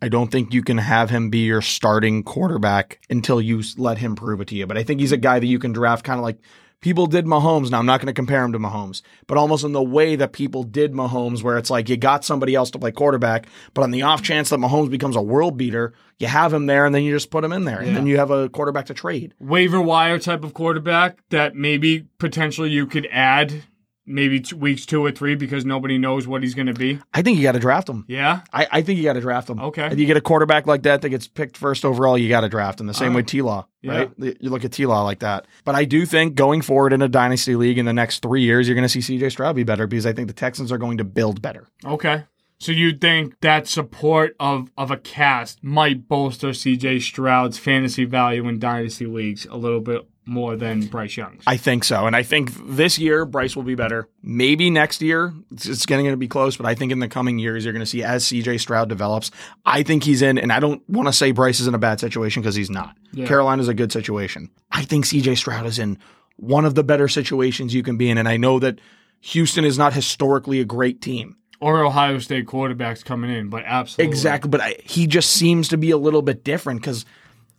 I 0.00 0.08
don't 0.08 0.32
think 0.32 0.54
you 0.54 0.62
can 0.62 0.78
have 0.78 1.10
him 1.10 1.28
be 1.28 1.40
your 1.40 1.60
starting 1.60 2.22
quarterback 2.22 3.02
until 3.10 3.38
you 3.38 3.62
let 3.76 3.98
him 3.98 4.16
prove 4.16 4.40
it 4.40 4.48
to 4.48 4.54
you. 4.54 4.66
But 4.66 4.78
I 4.78 4.84
think 4.84 5.00
he's 5.00 5.12
a 5.12 5.18
guy 5.18 5.38
that 5.38 5.46
you 5.46 5.58
can 5.58 5.74
draft 5.74 6.02
kind 6.02 6.18
of 6.18 6.24
like 6.24 6.38
people 6.82 7.06
did 7.06 7.24
Mahomes. 7.24 7.70
Now, 7.70 7.78
I'm 7.78 7.86
not 7.86 8.00
going 8.00 8.08
to 8.08 8.12
compare 8.12 8.44
him 8.44 8.52
to 8.52 8.58
Mahomes, 8.58 9.00
but 9.26 9.38
almost 9.38 9.64
in 9.64 9.72
the 9.72 9.82
way 9.82 10.14
that 10.16 10.34
people 10.34 10.62
did 10.62 10.92
Mahomes, 10.92 11.42
where 11.42 11.56
it's 11.56 11.70
like 11.70 11.88
you 11.88 11.96
got 11.96 12.24
somebody 12.24 12.54
else 12.54 12.70
to 12.72 12.78
play 12.78 12.92
quarterback, 12.92 13.46
but 13.72 13.82
on 13.82 13.90
the 13.90 14.02
off 14.02 14.22
chance 14.22 14.50
that 14.50 14.60
Mahomes 14.60 14.90
becomes 14.90 15.16
a 15.16 15.22
world 15.22 15.56
beater, 15.56 15.94
you 16.18 16.26
have 16.26 16.52
him 16.52 16.66
there 16.66 16.84
and 16.84 16.94
then 16.94 17.02
you 17.02 17.12
just 17.12 17.30
put 17.30 17.42
him 17.42 17.52
in 17.52 17.64
there. 17.64 17.80
And 17.80 17.96
then 17.96 18.06
you 18.06 18.18
have 18.18 18.30
a 18.30 18.50
quarterback 18.50 18.86
to 18.86 18.94
trade. 18.94 19.32
waiver 19.40 19.80
wire 19.80 20.18
type 20.18 20.44
of 20.44 20.52
quarterback 20.52 21.18
that 21.30 21.54
maybe 21.54 22.06
potentially 22.18 22.70
you 22.70 22.86
could 22.86 23.08
add 23.10 23.64
maybe 24.06 24.40
t- 24.40 24.54
weeks 24.56 24.84
two 24.86 25.04
or 25.04 25.10
three 25.12 25.34
because 25.34 25.64
nobody 25.64 25.98
knows 25.98 26.26
what 26.26 26.42
he's 26.42 26.54
going 26.54 26.66
to 26.66 26.74
be. 26.74 26.98
I 27.14 27.22
think 27.22 27.36
you 27.38 27.42
got 27.44 27.52
to 27.52 27.58
draft 27.60 27.88
him. 27.88 28.04
Yeah. 28.08 28.40
I, 28.52 28.66
I 28.70 28.82
think 28.82 28.98
you 28.98 29.04
got 29.04 29.12
to 29.14 29.20
draft 29.20 29.48
him. 29.48 29.60
Okay. 29.60 29.86
If 29.86 29.98
you 29.98 30.06
get 30.06 30.16
a 30.16 30.20
quarterback 30.20 30.66
like 30.66 30.82
that 30.82 31.02
that 31.02 31.08
gets 31.10 31.28
picked 31.28 31.56
first 31.56 31.84
overall, 31.84 32.18
you 32.18 32.28
got 32.28 32.40
to 32.42 32.48
draft 32.48 32.80
him. 32.80 32.86
The 32.86 32.94
same 32.94 33.12
Oh. 33.12 33.16
way 33.16 33.22
T 33.22 33.42
Law, 33.42 33.66
right? 33.84 34.10
You 34.18 34.34
look 34.50 34.64
at 34.64 34.72
T 34.72 34.86
Law 34.86 35.02
like 35.04 35.20
that. 35.20 35.46
But 35.64 35.74
I 35.74 35.84
do 35.84 36.04
think 36.06 36.34
going 36.34 36.62
forward 36.62 36.92
in 36.92 37.02
a 37.02 37.08
dynasty 37.08 37.54
league 37.56 37.78
in 37.78 37.86
the 37.86 37.92
next 37.92 38.20
three 38.22 38.42
years, 38.42 38.66
you're 38.68 38.74
going 38.74 38.88
to 38.88 39.00
see 39.02 39.18
CJ 39.18 39.30
Stroud 39.32 39.54
be 39.56 39.64
better 39.64 39.86
because 39.86 40.06
I 40.06 40.12
think 40.12 40.28
the 40.28 40.34
Texans 40.34 40.72
are 40.72 40.78
going 40.78 40.98
to 40.98 41.04
build 41.04 41.40
better. 41.42 41.68
Okay. 41.84 42.24
So 42.58 42.70
you 42.70 42.96
think 42.96 43.40
that 43.40 43.66
support 43.66 44.36
of, 44.38 44.70
of 44.78 44.92
a 44.92 44.96
cast 44.96 45.64
might 45.64 46.06
bolster 46.06 46.50
CJ 46.50 47.02
Stroud's 47.02 47.58
fantasy 47.58 48.04
value 48.04 48.46
in 48.46 48.60
dynasty 48.60 49.04
leagues 49.06 49.46
a 49.46 49.56
little 49.56 49.80
bit 49.80 50.02
more 50.24 50.56
than 50.56 50.86
Bryce 50.86 51.16
Young's? 51.16 51.42
I 51.46 51.56
think 51.56 51.84
so. 51.84 52.06
And 52.06 52.14
I 52.14 52.22
think 52.22 52.50
this 52.68 52.98
year, 52.98 53.24
Bryce 53.24 53.56
will 53.56 53.62
be 53.62 53.74
better. 53.74 54.08
Maybe 54.22 54.70
next 54.70 55.02
year, 55.02 55.32
it's, 55.50 55.66
it's 55.66 55.86
getting 55.86 56.06
to 56.06 56.16
be 56.16 56.28
close, 56.28 56.56
but 56.56 56.66
I 56.66 56.74
think 56.74 56.92
in 56.92 57.00
the 57.00 57.08
coming 57.08 57.38
years, 57.38 57.64
you're 57.64 57.72
going 57.72 57.80
to 57.84 57.86
see 57.86 58.02
as 58.02 58.24
CJ 58.24 58.60
Stroud 58.60 58.88
develops. 58.88 59.30
I 59.66 59.82
think 59.82 60.04
he's 60.04 60.22
in, 60.22 60.38
and 60.38 60.52
I 60.52 60.60
don't 60.60 60.82
want 60.88 61.08
to 61.08 61.12
say 61.12 61.32
Bryce 61.32 61.60
is 61.60 61.66
in 61.66 61.74
a 61.74 61.78
bad 61.78 62.00
situation 62.00 62.42
because 62.42 62.54
he's 62.54 62.70
not. 62.70 62.96
Yeah. 63.12 63.26
Carolina's 63.26 63.68
a 63.68 63.74
good 63.74 63.92
situation. 63.92 64.50
I 64.70 64.84
think 64.84 65.06
CJ 65.06 65.36
Stroud 65.38 65.66
is 65.66 65.78
in 65.78 65.98
one 66.36 66.64
of 66.64 66.74
the 66.74 66.84
better 66.84 67.08
situations 67.08 67.74
you 67.74 67.82
can 67.82 67.96
be 67.96 68.10
in. 68.10 68.18
And 68.18 68.28
I 68.28 68.36
know 68.36 68.58
that 68.58 68.80
Houston 69.20 69.64
is 69.64 69.78
not 69.78 69.92
historically 69.92 70.60
a 70.60 70.64
great 70.64 71.00
team. 71.00 71.36
Or 71.60 71.84
Ohio 71.84 72.18
State 72.18 72.46
quarterbacks 72.46 73.04
coming 73.04 73.30
in, 73.30 73.48
but 73.48 73.62
absolutely. 73.64 74.10
Exactly. 74.10 74.50
But 74.50 74.60
I, 74.60 74.76
he 74.82 75.06
just 75.06 75.30
seems 75.30 75.68
to 75.68 75.76
be 75.76 75.92
a 75.92 75.96
little 75.96 76.22
bit 76.22 76.42
different 76.42 76.80
because, 76.80 77.06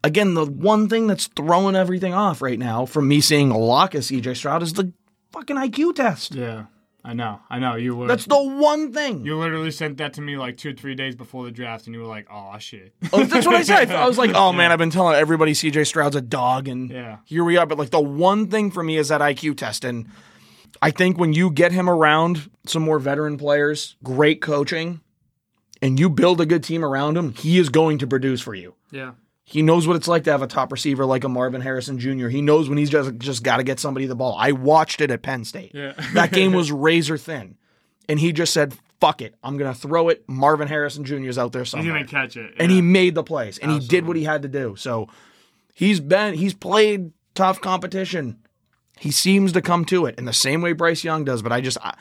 again, 0.03 0.33
the 0.33 0.45
one 0.45 0.89
thing 0.89 1.07
that's 1.07 1.27
throwing 1.27 1.75
everything 1.75 2.13
off 2.13 2.41
right 2.41 2.59
now 2.59 2.85
from 2.85 3.07
me 3.07 3.21
seeing 3.21 3.51
a 3.51 3.57
lock 3.57 3.95
as 3.95 4.09
CJ 4.09 4.35
Stroud 4.37 4.63
is 4.63 4.73
the 4.73 4.91
fucking 5.31 5.55
IQ 5.55 5.95
test. 5.95 6.35
Yeah, 6.35 6.65
I 7.03 7.13
know. 7.13 7.39
I 7.49 7.59
know. 7.59 7.75
You 7.75 7.95
were. 7.95 8.07
That's 8.07 8.25
the 8.25 8.41
one 8.41 8.91
thing. 8.93 9.25
You 9.25 9.37
literally 9.37 9.71
sent 9.71 9.97
that 9.97 10.13
to 10.13 10.21
me 10.21 10.37
like 10.37 10.57
two 10.57 10.69
or 10.69 10.73
three 10.73 10.95
days 10.95 11.15
before 11.15 11.45
the 11.45 11.51
draft, 11.51 11.85
and 11.87 11.93
you 11.95 12.01
were 12.01 12.07
like, 12.07 12.27
"Oh 12.31 12.55
shit." 12.59 12.93
Oh, 13.11 13.23
that's 13.23 13.45
what 13.45 13.55
I 13.55 13.63
said. 13.63 13.91
I 13.91 14.07
was 14.07 14.17
like, 14.17 14.31
"Oh 14.35 14.53
man, 14.53 14.71
I've 14.71 14.79
been 14.79 14.89
telling 14.89 15.15
everybody 15.15 15.53
CJ 15.53 15.85
Stroud's 15.87 16.15
a 16.15 16.21
dog, 16.21 16.67
and 16.67 16.89
Yeah. 16.89 17.17
here 17.25 17.43
we 17.43 17.57
are." 17.57 17.65
But 17.65 17.77
like 17.77 17.89
the 17.91 17.99
one 18.01 18.47
thing 18.47 18.71
for 18.71 18.83
me 18.83 18.97
is 18.97 19.07
that 19.09 19.21
IQ 19.21 19.57
test, 19.57 19.83
and 19.85 20.07
I 20.81 20.91
think 20.91 21.17
when 21.17 21.33
you 21.33 21.49
get 21.51 21.71
him 21.71 21.89
around 21.89 22.49
some 22.67 22.83
more 22.83 22.99
veteran 22.99 23.37
players, 23.37 23.95
great 24.03 24.41
coaching, 24.41 25.01
and 25.81 25.99
you 25.99 26.09
build 26.09 26.39
a 26.41 26.45
good 26.45 26.63
team 26.63 26.83
around 26.85 27.17
him, 27.17 27.33
he 27.33 27.57
is 27.57 27.69
going 27.69 27.97
to 27.99 28.07
produce 28.07 28.41
for 28.41 28.53
you. 28.55 28.75
Yeah. 28.91 29.11
He 29.45 29.61
knows 29.61 29.85
what 29.87 29.95
it's 29.97 30.07
like 30.07 30.23
to 30.23 30.31
have 30.31 30.41
a 30.41 30.47
top 30.47 30.71
receiver 30.71 31.05
like 31.05 31.23
a 31.25 31.29
Marvin 31.29 31.61
Harrison 31.61 31.99
Jr. 31.99 32.29
He 32.29 32.41
knows 32.41 32.69
when 32.69 32.77
he's 32.77 32.89
just 32.89 33.17
just 33.17 33.43
got 33.43 33.57
to 33.57 33.63
get 33.63 33.79
somebody 33.79 34.05
the 34.05 34.15
ball. 34.15 34.35
I 34.39 34.53
watched 34.53 35.01
it 35.01 35.11
at 35.11 35.21
Penn 35.21 35.43
State. 35.43 35.71
Yeah. 35.73 35.93
that 36.13 36.31
game 36.31 36.53
was 36.53 36.71
razor 36.71 37.17
thin, 37.17 37.57
and 38.07 38.19
he 38.19 38.31
just 38.31 38.53
said, 38.53 38.73
"Fuck 39.01 39.21
it, 39.21 39.35
I'm 39.43 39.57
gonna 39.57 39.73
throw 39.75 40.07
it." 40.09 40.23
Marvin 40.29 40.69
Harrison 40.69 41.03
Jr. 41.03 41.27
is 41.27 41.37
out 41.37 41.51
there 41.51 41.63
He's 41.63 41.69
somewhere, 41.71 41.93
gonna 41.93 42.05
catch 42.07 42.37
it. 42.37 42.53
and 42.57 42.71
he 42.71 42.81
made 42.81 43.15
the 43.15 43.23
plays, 43.23 43.57
and 43.57 43.69
he 43.71 43.79
did 43.79 44.07
what 44.07 44.15
he 44.15 44.23
had 44.23 44.43
to 44.43 44.47
do. 44.47 44.75
So 44.77 45.09
he's 45.73 45.99
been 45.99 46.35
he's 46.35 46.53
played 46.53 47.11
tough 47.35 47.59
competition. 47.59 48.39
He 48.99 49.11
seems 49.11 49.51
to 49.51 49.61
come 49.61 49.83
to 49.85 50.05
it 50.05 50.17
in 50.17 50.23
the 50.25 50.31
same 50.33 50.61
way 50.61 50.71
Bryce 50.71 51.03
Young 51.03 51.25
does. 51.25 51.41
But 51.41 51.51
I 51.51 51.59
just 51.59 51.77
I, 51.83 51.95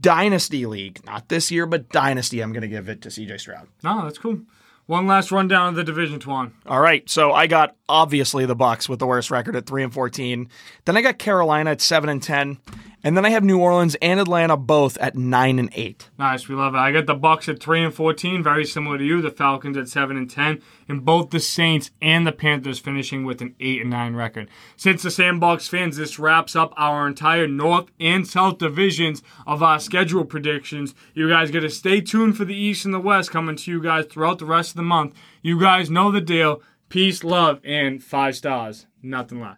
dynasty 0.00 0.66
league, 0.66 1.04
not 1.06 1.28
this 1.28 1.50
year, 1.50 1.64
but 1.64 1.88
dynasty. 1.88 2.40
I'm 2.42 2.52
gonna 2.52 2.68
give 2.68 2.88
it 2.88 3.00
to 3.02 3.10
C.J. 3.10 3.38
Stroud. 3.38 3.68
No, 3.82 4.04
that's 4.04 4.18
cool. 4.18 4.40
One 4.86 5.06
last 5.06 5.32
rundown 5.32 5.68
of 5.68 5.74
the 5.76 5.84
division, 5.84 6.18
Twan. 6.18 6.52
All 6.66 6.80
right, 6.80 7.08
so 7.08 7.32
I 7.32 7.46
got 7.46 7.74
obviously 7.88 8.44
the 8.44 8.56
Bucs 8.56 8.86
with 8.86 8.98
the 8.98 9.06
worst 9.06 9.30
record 9.30 9.56
at 9.56 9.66
three 9.66 9.82
and 9.82 9.92
fourteen. 9.92 10.50
Then 10.84 10.96
I 10.96 11.00
got 11.00 11.18
Carolina 11.18 11.70
at 11.70 11.80
seven 11.80 12.10
and 12.10 12.22
ten, 12.22 12.58
and 13.04 13.16
then 13.16 13.24
I 13.24 13.30
have 13.30 13.44
New 13.44 13.60
Orleans 13.60 13.94
and 14.02 14.18
Atlanta 14.18 14.56
both 14.56 14.96
at 14.96 15.14
nine 15.14 15.60
and 15.60 15.70
eight. 15.74 16.10
Nice, 16.18 16.48
we 16.48 16.56
love 16.56 16.74
it. 16.74 16.78
I 16.78 16.90
got 16.90 17.06
the 17.06 17.14
Bucs 17.14 17.48
at 17.48 17.62
three 17.62 17.84
and 17.84 17.94
fourteen, 17.94 18.42
very 18.42 18.64
similar 18.64 18.98
to 18.98 19.04
you. 19.04 19.22
The 19.22 19.30
Falcons 19.30 19.76
at 19.76 19.88
seven 19.88 20.16
and 20.16 20.28
ten, 20.28 20.60
and 20.88 21.04
both 21.04 21.30
the 21.30 21.38
Saints 21.38 21.92
and 22.02 22.26
the 22.26 22.32
Panthers 22.32 22.80
finishing 22.80 23.24
with 23.24 23.40
an 23.40 23.54
eight 23.60 23.82
and 23.82 23.90
nine 23.90 24.16
record. 24.16 24.48
Since 24.76 25.02
the 25.02 25.10
Sandbox 25.10 25.68
fans, 25.68 25.96
this 25.96 26.18
wraps 26.18 26.56
up 26.56 26.72
our 26.76 27.06
entire 27.06 27.46
North 27.46 27.90
and 28.00 28.26
South 28.26 28.58
divisions 28.58 29.22
of 29.46 29.62
our 29.62 29.78
schedule 29.78 30.24
predictions. 30.24 30.94
You 31.12 31.28
guys 31.28 31.50
got 31.50 31.60
to 31.60 31.70
stay 31.70 32.00
tuned 32.00 32.36
for 32.36 32.44
the 32.44 32.56
East 32.56 32.84
and 32.84 32.94
the 32.94 32.98
West 32.98 33.30
coming 33.30 33.56
to 33.56 33.70
you 33.70 33.82
guys 33.82 34.06
throughout 34.06 34.38
the 34.38 34.46
rest 34.46 34.70
of 34.70 34.76
the 34.76 34.82
month. 34.82 35.14
You 35.42 35.60
guys 35.60 35.90
know 35.90 36.10
the 36.10 36.22
deal. 36.22 36.62
Peace, 36.88 37.22
love, 37.22 37.60
and 37.64 38.02
five 38.02 38.36
stars. 38.36 38.86
Nothing 39.02 39.40
less. 39.40 39.52